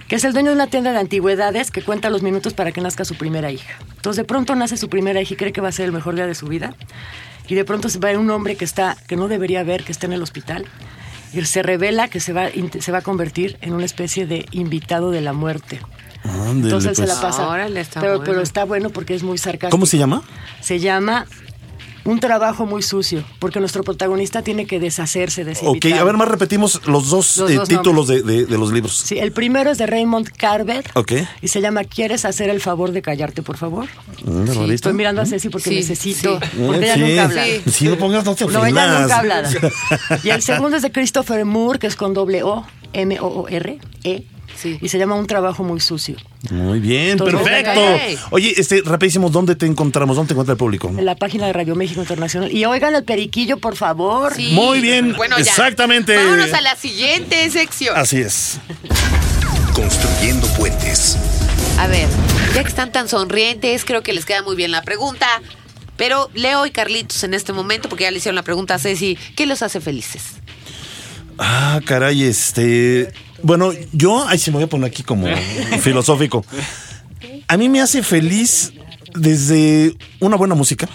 [0.07, 2.79] Que es el dueño de una tienda de antigüedades que cuenta los minutos para que
[2.79, 3.73] nazca su primera hija.
[3.95, 6.13] Entonces de pronto nace su primera hija y cree que va a ser el mejor
[6.13, 6.75] día de su vida.
[7.47, 10.05] Y de pronto se va un hombre que está, que no debería ver, que está
[10.05, 10.65] en el hospital.
[11.33, 15.09] Y se revela que se va, se va a convertir en una especie de invitado
[15.09, 15.79] de la muerte.
[16.51, 17.15] Entonces él se pues.
[17.15, 17.47] la pasa.
[17.47, 18.25] Órale, está pero, bueno.
[18.25, 19.71] pero está bueno porque es muy sarcástico.
[19.71, 20.21] ¿Cómo se llama?
[20.61, 21.25] Se llama
[22.07, 26.01] Un trabajo muy sucio, porque nuestro protagonista tiene que deshacerse de ese Ok, invitado.
[26.01, 28.95] a ver, más repetimos los dos, Los eh, dos títulos de, de- de los libros.
[28.95, 30.85] Sí, el primero es de Raymond Carver.
[30.93, 31.13] Ok.
[31.41, 33.87] Y se llama ¿Quieres hacer el favor de callarte, por favor?
[34.23, 34.69] Mm.
[34.69, 36.39] Estoy mirando a Ceci porque Sí, necesito.
[36.39, 36.47] sí.
[36.63, 36.99] Porque ella Sí.
[36.99, 37.43] nunca habla.
[37.43, 37.71] Sí.
[37.71, 39.49] Sí, no pongas, no te No, ella nunca ha hablado.
[40.23, 44.23] Y el segundo es de Christopher Moore, que es con doble O, M-O-O-R, E.
[44.55, 44.77] Sí.
[44.81, 46.15] Y se llama Un trabajo muy sucio.
[46.51, 47.81] Muy bien, Entonces, perfecto.
[48.31, 50.15] Oye, este, rapidísimo, ¿dónde te encontramos?
[50.15, 50.89] ¿Dónde te encuentra el público?
[50.89, 52.51] En la página de Radio México Internacional.
[52.51, 54.33] Y oigan el periquillo, por favor.
[54.35, 54.51] Sí.
[54.53, 55.43] Muy bien, Bueno, ya.
[55.43, 56.15] exactamente.
[56.15, 57.97] Vámonos a la siguiente sección.
[57.97, 58.59] Así es.
[59.73, 61.17] Construyendo puentes.
[61.77, 62.07] A ver,
[62.53, 65.27] ya que están tan sonrientes, creo que les queda muy bien la pregunta.
[65.97, 69.17] Pero Leo y Carlitos en este momento, porque ya le hicieron la pregunta a Ceci,
[69.35, 70.23] ¿qué los hace felices?
[71.37, 73.11] Ah, caray, este.
[73.45, 75.27] Bueno, yo, ay, se me voy a poner aquí como
[75.79, 76.43] filosófico.
[77.47, 78.73] A mí me hace feliz
[79.13, 80.89] desde una buena música.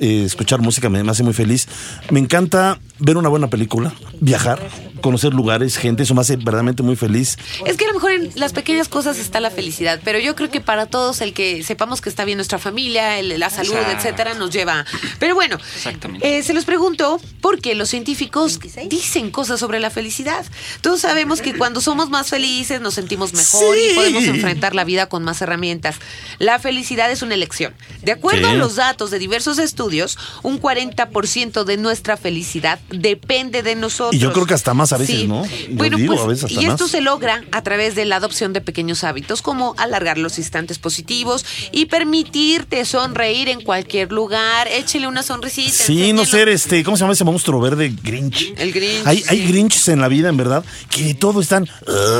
[0.00, 1.68] Eh, escuchar música me, me hace muy feliz.
[2.10, 4.58] Me encanta ver una buena película, viajar,
[5.00, 7.36] conocer lugares, gente, eso me hace verdaderamente muy feliz.
[7.64, 10.50] Es que a lo mejor en las pequeñas cosas está la felicidad, pero yo creo
[10.50, 13.96] que para todos el que sepamos que está bien nuestra familia, el- la salud, Exacto.
[13.98, 14.84] etcétera, nos lleva.
[15.18, 16.38] Pero bueno, Exactamente.
[16.38, 20.44] eh, se los pregunto porque los científicos dicen cosas sobre la felicidad.
[20.80, 23.88] Todos sabemos que cuando somos más felices nos sentimos mejor Sí.
[23.90, 25.96] y podemos enfrentar la vida con más herramientas.
[26.38, 27.74] La felicidad es una elección.
[28.02, 28.54] De acuerdo Sí.
[28.54, 34.14] a los datos de diversos estudios, un 40% de nuestra felicidad depende de nosotros.
[34.14, 35.44] Y yo creo que hasta más a veces, ¿no?
[35.44, 36.90] Yo Bueno, digo, pues, a veces hasta y esto más.
[36.90, 41.44] se logra a través de la adopción de pequeños hábitos, como alargar los instantes positivos
[41.72, 44.68] y permitirte sonreír en cualquier lugar.
[44.68, 45.72] Échele una sonrisita.
[45.72, 47.92] Sí, no ser este, ¿cómo se llama ese monstruo verde?
[48.02, 48.54] Grinch.
[48.56, 49.46] El Grinch, Hay, hay sí.
[49.48, 51.68] Grinches en la vida, en verdad, que de todo están.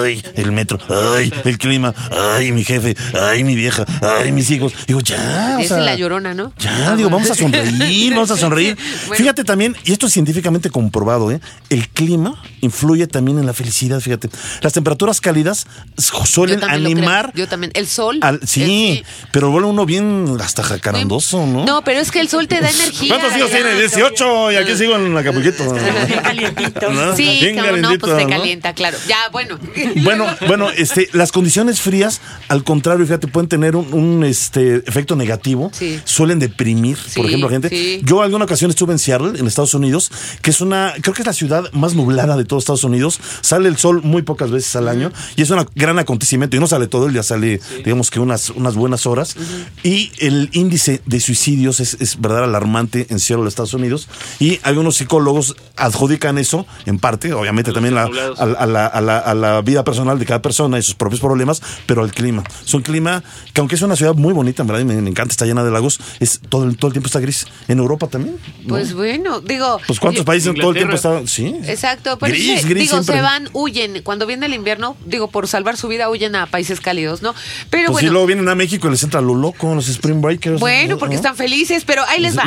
[0.02, 4.72] Ay, el metro, ay, el clima, ay, mi jefe, ay, mi vieja, ay, mis hijos.
[4.87, 5.57] Digo, ya.
[5.59, 6.52] o Esa sea, es la llorona, ¿no?
[6.59, 8.76] Ya, digo, vamos a sonreír, vamos a sonreír.
[9.07, 9.16] Bueno.
[9.16, 11.40] Fíjate también, y esto es científicamente comprobado, ¿eh?
[11.70, 14.28] El clima influye también en la felicidad, fíjate.
[14.62, 15.66] Las temperaturas cálidas
[15.96, 17.32] suelen Yo animar.
[17.34, 17.72] Yo también.
[17.74, 18.18] El sol.
[18.22, 21.64] al- el- sí, pero vuelve uno bien hasta jacarandoso, ¿no?
[21.64, 23.14] No, pero es que el sol te da energía.
[23.16, 23.74] ¿Cuántos hijos tiene?
[23.74, 25.64] 18 y aquí sigo en Acapulquito.
[26.06, 26.90] Bien calientito.
[26.92, 27.16] ¿No?
[27.16, 28.28] Sí, Bien como no, pues te ¿no?
[28.30, 28.96] calienta, claro.
[29.08, 29.58] Ya, bueno.
[30.06, 35.16] Bueno, bueno, este, las condiciones frías, al contrario, fíjate, pueden tener un, un, este, efecto
[35.16, 35.70] negativo.
[35.72, 36.00] Sí.
[36.04, 37.68] Suelen deprimir, Sí, por ejemplo, a gente.
[37.68, 38.00] sí.
[38.04, 40.10] Yo alguna ocasión estuve en Seattle, en Estados Unidos,
[40.42, 43.18] que es una, creo que es la ciudad más nublada de todo Estados Unidos.
[43.40, 46.56] Sale el sol muy pocas veces al año y es un gran acontecimiento.
[46.56, 49.37] Y no sale todo el día, sale, digamos que unas, unas buenas horas.
[49.82, 54.09] Y el índice de suicidios es, es verdad alarmante en Seattle, Estados Unidos.
[54.38, 58.04] Y algunos psicólogos adjudican eso, en parte, obviamente también la-
[58.38, 61.20] a, a la, a la- a la vida personal de cada persona y sus propios
[61.20, 62.42] problemas, pero al clima.
[62.64, 65.11] Es un clima que, aunque es una ciudad muy bonita, en verdad, y me, me
[65.11, 67.46] encanta, está llena de lagos, es todo el, todo el tiempo está gris.
[67.68, 68.37] En Europa también.
[68.62, 68.68] ¿no?
[68.68, 69.78] Pues bueno, digo.
[69.87, 71.20] Pues cuántos yo- países todo el tiempo Inglaterra.
[71.20, 71.26] está.
[71.32, 71.54] Sí.
[71.64, 73.16] Exacto, pero Gris, sí, gris digo, siempre.
[73.16, 74.03] se van, huyen.
[74.03, 77.35] Cuando viene el invierno, digo, por salvar su vida, huyen a países cálidos, ¿no?
[77.70, 78.12] Pero Pues bueno.
[78.12, 80.61] luego vienen a México y les entra lo loco, los Spring Breakers.
[80.61, 81.20] Bueno, porque ¿no?
[81.20, 82.44] están felices, pero ahí les va.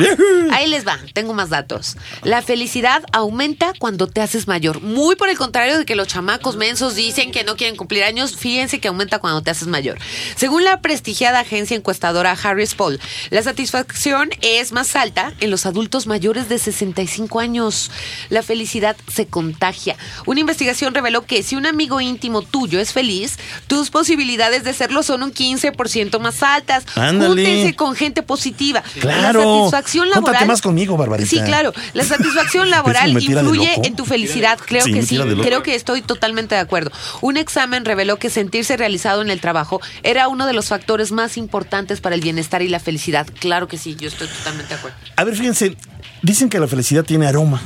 [0.52, 0.98] Ahí les va.
[1.12, 1.96] Tengo más datos.
[2.22, 4.80] La felicidad aumenta cuando te haces mayor.
[4.82, 8.36] Muy por el contrario de que los chamacos mensos dicen que no quieren cumplir años,
[8.36, 9.98] fíjense que aumenta cuando te haces mayor.
[10.36, 13.00] Según la prestigiada agencia encuestadora Harris Poll,
[13.30, 17.90] la satisfacción es más alta en los adultos mayores de 65 años.
[18.28, 19.79] La felicidad se contagia.
[20.26, 25.02] Una investigación reveló que si un amigo íntimo tuyo es feliz, tus posibilidades de serlo
[25.02, 26.84] son un 15% más altas.
[26.96, 27.28] Ándale.
[27.28, 28.82] Júntense con gente positiva.
[29.00, 29.40] Claro.
[29.40, 30.46] La satisfacción Júntate laboral.
[30.46, 31.28] más conmigo, Barbarita.
[31.30, 31.72] Sí, claro.
[31.94, 34.58] La satisfacción laboral ¿Ves cómo me tira de influye en tu felicidad.
[34.64, 35.18] Creo Sí, que sí.
[35.42, 36.90] Creo que estoy totalmente de acuerdo.
[37.20, 41.36] Un examen reveló que sentirse realizado en el trabajo era uno de los factores más
[41.36, 43.26] importantes para el bienestar y la felicidad.
[43.40, 44.96] Claro que sí, yo estoy totalmente de acuerdo.
[45.16, 45.76] A ver, fíjense,
[46.22, 47.60] dicen que la felicidad tiene aroma.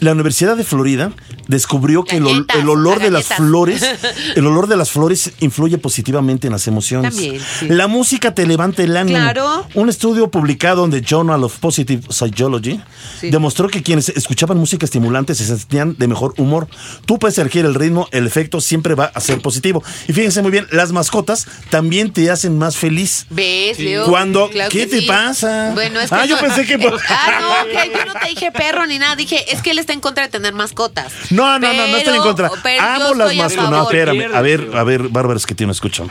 [0.00, 1.12] La Universidad de Florida
[1.48, 3.82] descubrió que el, ol- Galletas, el olor de las flores,
[4.36, 7.14] el olor de las flores influye positivamente en las emociones.
[7.14, 7.68] También, sí.
[7.68, 9.18] La música te levanta el ánimo.
[9.18, 9.66] Claro.
[9.74, 12.80] Un estudio publicado en The Journal of Positive Psychology
[13.20, 13.30] Sí.
[13.30, 16.68] demostró que quienes escuchaban música estimulante se sentían de mejor humor.
[17.06, 19.82] Tú puedes elegir el ritmo, el efecto siempre va a ser positivo.
[20.08, 23.26] Y fíjense muy bien, las mascotas también te hacen más feliz.
[23.30, 24.06] ¿Ves, Leo?
[24.06, 24.48] ¿Cuándo?
[24.50, 25.06] Claro ¿Qué que te sí.
[25.06, 25.70] pasa?
[25.74, 26.74] Bueno, es que Ah, yo no- pensé que-
[27.08, 29.16] Ah, no, que yo no te dije perro ni nada.
[29.16, 31.12] Dije, es que él está en contra de tener mascotas.
[31.30, 32.46] No, no, no, no estoy en contra.
[32.46, 33.70] Amo las mascotas.
[33.70, 34.32] No, espérame.
[34.32, 36.10] A ver, a ver, bárbaros que tiene, escúchame.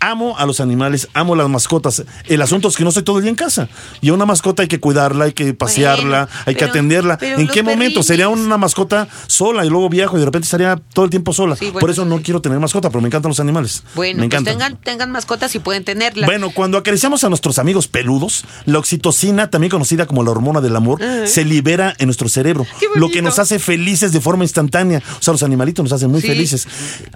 [0.00, 2.04] Amo a los animales, amo las mascotas.
[2.26, 3.68] El asunto es que no estoy todo el día en casa.
[4.00, 7.18] Y a una mascota hay que cuidarla, hay que pasearla, Bueno, hay que atenderla.
[7.20, 8.00] ¿En qué momento?
[8.00, 11.32] perrinis- Sería una mascota sola y luego viajo y de repente estaría todo el tiempo
[11.32, 11.56] sola.
[11.56, 12.24] Sí, bueno, Por eso no sí.
[12.24, 13.82] quiero tener mascota, pero me encantan los animales.
[13.94, 16.26] Bueno, me pues tengan, tengan mascotas y pueden tenerlas.
[16.26, 20.76] Bueno, cuando acariciamos a nuestros amigos peludos, la oxitocina, también conocida como la hormona del
[20.76, 25.02] amor, se libera en nuestro cerebro, lo que nos hace felices de forma instantánea.
[25.18, 26.28] O sea, los animalitos nos hacen muy Sí.
[26.28, 26.68] felices.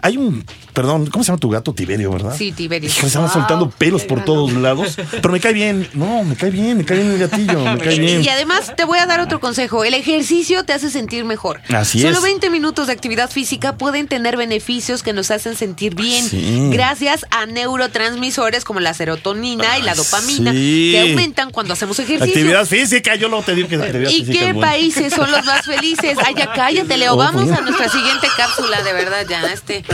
[0.02, 1.72] Hay un, perdón, ¿cómo se llama tu gato?
[1.74, 2.34] Tiberio, ¿verdad?
[2.36, 2.69] Sí, Tiberio.
[2.78, 5.88] Hijo, se van soltando pelos por todos lados, pero me cae bien.
[5.94, 8.22] No, me cae bien, me cae bien el gatillo, me cae bien.
[8.24, 9.84] Y además te voy a dar otro consejo.
[9.84, 11.60] El ejercicio te hace sentir mejor.
[11.68, 12.22] Así Solo es.
[12.22, 16.24] 20 minutos de actividad física pueden tener beneficios que nos hacen sentir bien.
[16.24, 16.68] Sí.
[16.72, 20.90] Gracias a neurotransmisores como la serotonina y la Ah, dopamina sí.
[20.92, 22.26] que aumentan cuando hacemos ejercicio.
[22.26, 24.70] Actividad física, yo lo te digo que la actividad ¿Y física qué es buena.
[24.70, 26.16] países son los más felices?
[26.24, 27.16] Ay, ya cállate, Leo.
[27.16, 29.52] Vamos a nuestra siguiente cápsula, de verdad, ya.
[29.52, 29.84] Este.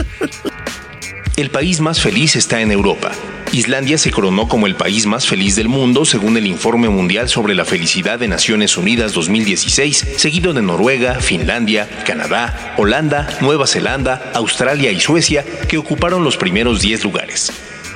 [1.37, 3.11] El país más feliz está en Europa.
[3.51, 7.53] Islandia se coronó como el país más feliz del mundo según el Informe Mundial sobre
[7.53, 14.91] la Felicidad de Naciones Unidas 2016, seguido de Noruega, Finlandia, Canadá, Holanda, Nueva Zelanda, Australia
[14.91, 17.51] y Suecia, que ocuparon los primeros 10 lugares.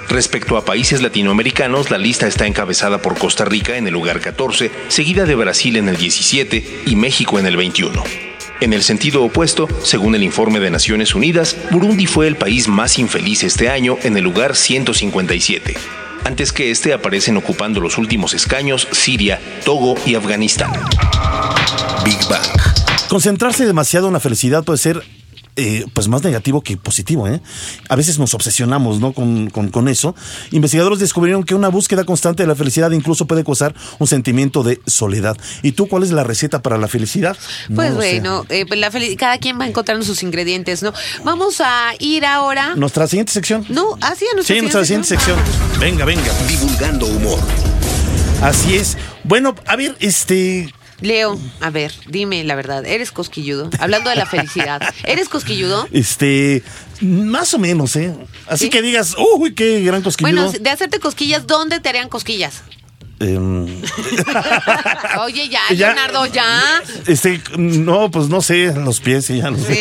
[0.07, 4.69] Respecto a países latinoamericanos, la lista está encabezada por Costa Rica en el lugar 14,
[4.87, 8.30] seguida de Brasil en el 17 y México en el 21.
[8.61, 12.99] En el sentido opuesto, según el informe de Naciones Unidas, Burundi fue el país más
[12.99, 15.73] infeliz este año en el lugar 157.
[16.25, 20.71] Antes que este aparecen ocupando los últimos escaños Siria, Togo y Afganistán.
[22.05, 22.45] Big Bang.
[23.09, 25.03] Concentrarse demasiado en la felicidad puede ser
[25.61, 27.27] eh, pues más negativo que positivo.
[27.27, 27.41] ¿eh?
[27.89, 29.13] A veces nos obsesionamos ¿no?
[29.13, 30.15] con, con- con eso.
[30.51, 34.79] Investigadores descubrieron que una búsqueda constante de la felicidad incluso puede causar un sentimiento de
[34.87, 35.37] soledad.
[35.63, 37.37] ¿Y tú cuál es la receta para la felicidad?
[37.69, 40.93] No Pues bueno, eh, pues la fel- cada quien va encontrando sus ingredientes, ¿no?
[41.23, 42.75] Vamos a ir ahora.
[42.75, 43.65] Nuestra siguiente sección.
[43.69, 45.37] No, así a nuestra Sí, nuestra siguiente sección.
[45.79, 46.31] Venga, venga.
[46.47, 47.39] Divulgando humor.
[48.41, 48.97] Así es.
[49.23, 50.73] Bueno, a ver, este.
[51.01, 53.69] Leo, a ver, dime la verdad, ¿eres cosquilludo?
[53.79, 55.87] Hablando de la felicidad, ¿eres cosquilludo?
[55.91, 56.63] Este.
[57.01, 58.15] Más o menos, ¿eh?
[58.45, 58.69] Así ¿Sí?
[58.69, 60.43] que digas, uy, qué gran cosquilludo.
[60.43, 62.61] Bueno, de hacerte cosquillas, ¿dónde te harían cosquillas?
[63.21, 63.65] Em,
[65.19, 65.61] Oye, ya.
[65.69, 66.81] Leonardo, ya.
[67.07, 69.79] este, no, pues no sé, los pies y ya los Sí.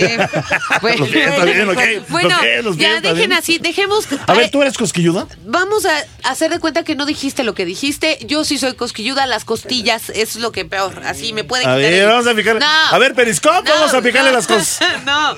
[0.83, 1.79] Bueno, Los pies, está bien, ok.
[2.09, 3.33] bueno, Los pies, los pies, ya dejen bien.
[3.33, 4.07] así, dejemos.
[4.27, 5.27] A ver, ¿tú eres cosquilluda?
[5.47, 8.19] Vamos a hacer de cuenta que no dijiste lo que dijiste.
[8.27, 11.03] Yo sí soy cosquilluda, las costillas es lo que peor.
[11.05, 12.61] Así me puede A ver, el- vamos a picarle.
[12.61, 12.67] No.
[12.67, 14.37] A ver, Periscope, No, vamos a picarle no.
[14.37, 14.81] las cosas.
[15.07, 15.37] no.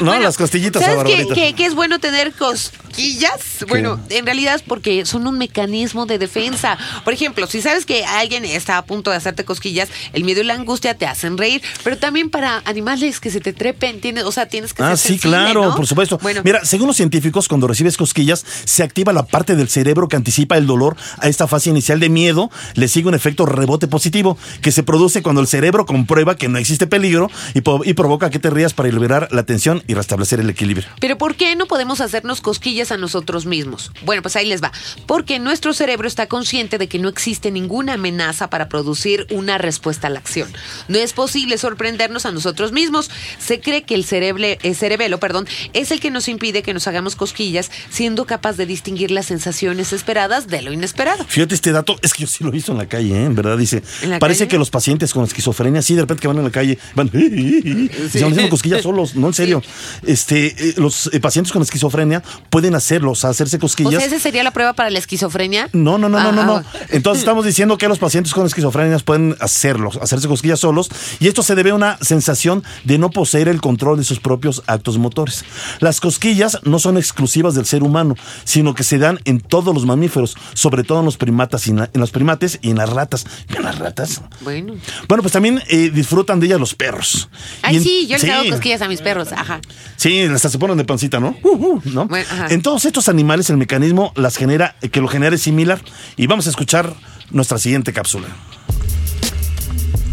[0.00, 3.64] No, las costillitas ¿Sabes qué, qué- qué es bueno tener cosquillas?
[3.68, 6.76] Bueno, en realidad es porque son un mecanismo de defensa.
[7.04, 10.44] Por ejemplo, si sabes que alguien está a punto de hacerte cosquillas, el miedo y
[10.44, 14.32] la angustia te hacen reír, pero también para animales que se te trepen, tienes, o
[14.32, 15.76] sea, tienes que Ah, ser sí, sensible, claro, ¿no?
[15.76, 16.18] por supuesto.
[16.22, 20.16] Bueno, Mira, según los científicos, cuando recibes cosquillas, se activa la parte del cerebro que
[20.16, 22.50] anticipa el dolor a esta fase inicial de miedo.
[22.74, 26.58] Le sigue un efecto rebote positivo que se produce cuando el cerebro comprueba que no
[26.58, 30.50] existe peligro y, y provoca que te rías para liberar la tensión y restablecer el
[30.50, 30.86] equilibrio.
[31.00, 33.90] Pero ¿por qué no podemos hacernos cosquillas a nosotros mismos?
[34.04, 34.72] Bueno, pues ahí les va.
[35.06, 40.06] Porque nuestro cerebro está consciente de que no existe ninguna amenaza para producir una respuesta
[40.08, 40.48] a la acción.
[40.88, 43.10] No es posible sorprendernos a nosotros mismos.
[43.38, 46.86] Se cree que el cereble- el cerebelo perdón, es el que nos impide que nos
[46.86, 51.24] hagamos cosquillas, siendo capaz de distinguir las sensaciones esperadas de lo inesperado.
[51.28, 53.24] Fíjate este dato, es que yo sí lo he visto en la calle, ¿eh?
[53.24, 53.82] en verdad dice.
[54.02, 54.50] ¿En la Parece calle?
[54.50, 57.88] que los pacientes con esquizofrenia, sí, de repente que van en la calle, van y
[58.10, 59.62] se van haciendo cosquillas solos, no en serio.
[60.06, 63.94] Este, eh, los eh, pacientes con esquizofrenia pueden hacerlo, o sea, hacerse O cosquillas.
[64.02, 65.68] sea, ¿esa sería la prueba para la esquizofrenia?
[65.72, 66.52] No, no, no, Ah, no, no, ah, no.
[66.52, 66.66] bueno.
[67.12, 70.88] Entonces estamos diciendo que los pacientes con esquizofrenia pueden hacerlo, hacerse cosquillas solos,
[71.20, 74.62] y esto se debe a una sensación de no poseer el control de sus propios
[74.66, 75.44] actos motores.
[75.80, 79.84] Las cosquillas no son exclusivas del ser humano, sino que se dan en todos los
[79.86, 82.88] mamíferos, sobre todo en los primatas y en, la- en los primates y en las
[82.90, 83.26] ratas.
[83.54, 84.22] ¿En las ratas?
[84.40, 84.74] Bueno.
[85.08, 87.28] Bueno, pues también eh, disfrutan de ellas los perros.
[87.62, 88.50] Ay, en- sí, yo les hago sí.
[88.50, 89.32] cosquillas a mis perros.
[89.32, 89.60] Ajá.
[89.96, 91.36] Sí, hasta se ponen de pancita, ¿no?
[91.42, 92.06] Uh, uh, ¿no?
[92.06, 92.26] Bueno.
[92.48, 95.80] En todos estos animales el mecanismo las genera, que lo genera es similar.
[96.16, 96.94] Y vamos a escuchar
[97.32, 98.28] nuestra siguiente cápsula.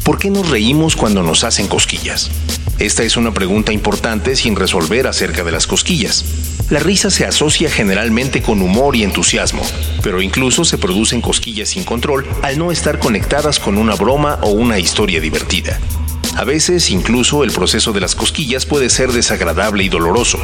[0.03, 2.31] ¿Por qué nos reímos cuando nos hacen cosquillas?
[2.79, 6.25] Esta es una pregunta importante sin resolver acerca de las cosquillas.
[6.69, 9.61] La risa se asocia generalmente con humor y entusiasmo,
[10.01, 14.51] pero incluso se producen cosquillas sin control al no estar conectadas con una broma o
[14.51, 15.79] una historia divertida.
[16.39, 20.39] A veces incluso el proceso de las cosquillas puede ser desagradable y doloroso.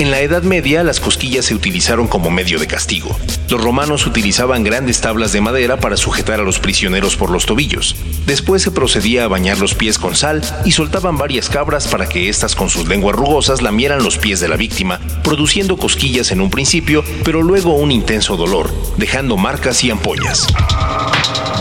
[0.00, 3.16] En la Edad Media las cosquillas se utilizaron como medio de castigo.
[3.48, 7.94] Los romanos utilizaban grandes tablas de madera para sujetar a los prisioneros por los tobillos.
[8.26, 12.28] Después se procedía a bañar los pies con sal y soltaban varias cabras para que
[12.28, 16.50] éstas con sus lenguas rugosas lamieran los pies de la víctima, produciendo cosquillas en un
[16.50, 20.48] principio, pero luego un intenso dolor, dejando marcas y ampollas.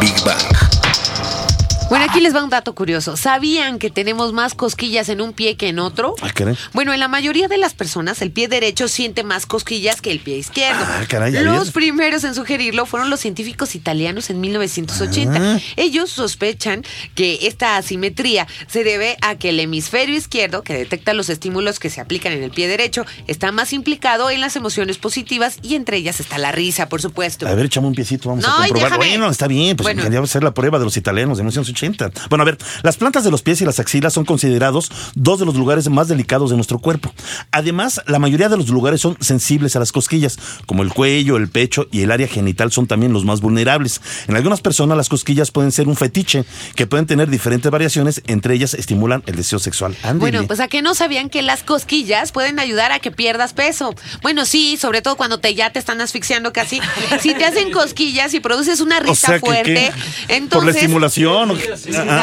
[0.01, 0.64] Big Bang.
[1.95, 3.15] Bueno, aquí les va un dato curioso.
[3.15, 6.13] ¿Sabían que tenemos más cosquillas en un pie que en otro?
[6.21, 6.57] Ah, caray.
[6.73, 10.19] Bueno, en la mayoría de las personas, el pie derecho siente más cosquillas que el
[10.19, 10.83] pie izquierdo.
[10.85, 15.39] Ah, caray, los primeros en sugerirlo fueron los científicos italianos en 1980.
[15.55, 15.59] Ah.
[15.77, 16.83] Ellos sospechan
[17.15, 21.89] que esta asimetría se debe a que el hemisferio izquierdo, que detecta los estímulos que
[21.89, 25.95] se aplican en el pie derecho, está más implicado en las emociones positivas y entre
[25.95, 27.47] ellas está la risa, por supuesto.
[27.47, 28.99] A ver, echame un piecito, vamos No, a ay, comprobar.
[28.99, 29.17] déjame.
[29.17, 30.03] Bueno, está bien, pues Bueno.
[30.03, 31.84] quería hacer la prueba de los italianos de 1980.
[32.29, 35.45] Bueno, a ver, las plantas de los pies y las axilas son considerados dos de
[35.45, 37.13] los lugares más delicados de nuestro cuerpo.
[37.51, 41.49] Además, la mayoría de los lugares son sensibles a las cosquillas, como el cuello, el
[41.49, 44.01] pecho y el área genital son también los más vulnerables.
[44.27, 48.55] En algunas personas las cosquillas pueden ser un fetiche, que pueden tener diferentes variaciones, entre
[48.55, 49.95] ellas estimulan el deseo sexual.
[50.15, 53.95] Bueno, pues a que no sabían que las cosquillas pueden ayudar a que pierdas peso.
[54.21, 56.79] Bueno, sí, sobre todo cuando te ya te están asfixiando casi.
[57.19, 59.91] Si te hacen cosquillas y produces una risa O sea, que, fuerte,
[60.27, 61.57] entonces ¿Por la estimulación?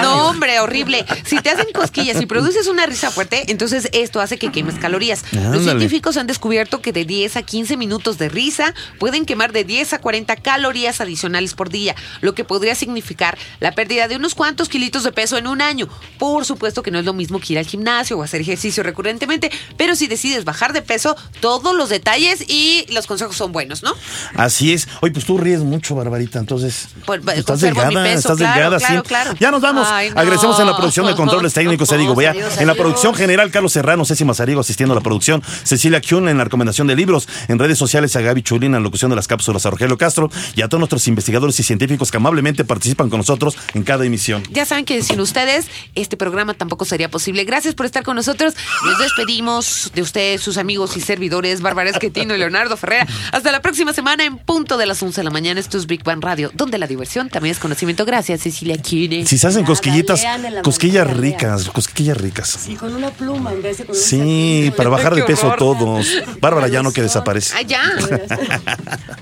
[0.03, 1.05] No, hombre, horrible.
[1.25, 5.25] Si te hacen cosquillas y produces una risa fuerte, entonces esto hace que quemes calorías.
[5.33, 9.65] Los científicos han descubierto que de 10 a 15 minutos de risa pueden quemar de
[9.65, 14.35] 10 a 40 calorías adicionales por día, lo que podría significar la pérdida de unos
[14.35, 15.89] cuantos kilitos de peso en un año.
[16.19, 19.51] Por supuesto que no es lo mismo que ir al gimnasio o hacer ejercicio recurrentemente,
[19.77, 23.95] pero si decides bajar de peso, todos los detalles y los consejos son buenos, ¿no?
[24.35, 24.89] Así es.
[25.01, 26.89] Oye, pues tú ríes mucho, Barbarita, entonces.
[27.05, 29.09] Pues, estás conservo mi delgada, peso, estás claro, delgada, claro, sí.
[29.09, 29.32] claro.
[29.39, 29.87] Ya nos vamos.
[29.91, 30.21] Ay, no.
[30.21, 32.35] Agradecemos en la producción de controles técnicos, se digo, vea.
[32.59, 36.39] En la producción general, Carlos Serrano, Ceci Mazariego asistiendo a la producción, Cecilia Kuhn en
[36.39, 39.29] la recomendación de libros, en redes sociales a Gaby Chulín en la locución de las
[39.29, 43.19] cápsulas, a Rogelio Castro y a todos nuestros investigadores y científicos que amablemente participan con
[43.19, 44.43] nosotros en cada emisión.
[44.51, 47.45] Ya saben que sin ustedes este programa tampoco sería posible.
[47.45, 48.55] Gracias por estar con nosotros.
[48.85, 53.07] Nos despedimos de ustedes, sus amigos y servidores, Bárbara Esquetino y Leonardo Ferrera.
[53.33, 55.61] Hasta la próxima semana en punto de las 11 de la mañana.
[55.61, 58.05] Esto es Big Bang Radio, donde la diversión también es conocimiento.
[58.05, 58.81] Gracias, Cecilia
[59.25, 60.25] Si se hacen cosquillitas,
[60.63, 62.69] cosquillas ricas, cosquillas ricas.
[62.69, 66.07] Y con una pluma en vez de con un Sí, para bajar de peso todos.
[66.41, 67.65] Bárbara ya no que desaparece.
[67.67, 67.83] Ya.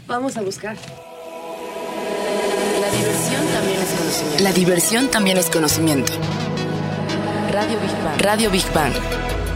[0.07, 0.77] Vamos a buscar.
[2.81, 4.43] La diversión también es conocimiento.
[4.43, 6.13] La diversión también es conocimiento.
[7.53, 8.21] Radio Big Bang.
[8.21, 8.93] Radio Big Bang.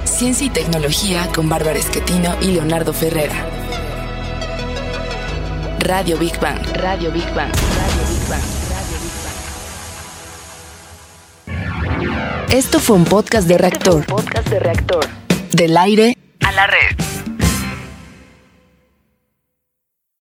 [0.05, 3.47] Ciencia y tecnología con Bárbara Esquetino y Leonardo Ferrera.
[5.79, 6.61] Radio Big Bang.
[6.77, 7.53] Radio Big Bang.
[12.51, 14.07] Esto fue un podcast de reactor.
[14.07, 15.07] Podcast de reactor.
[15.53, 17.34] Del aire a la red.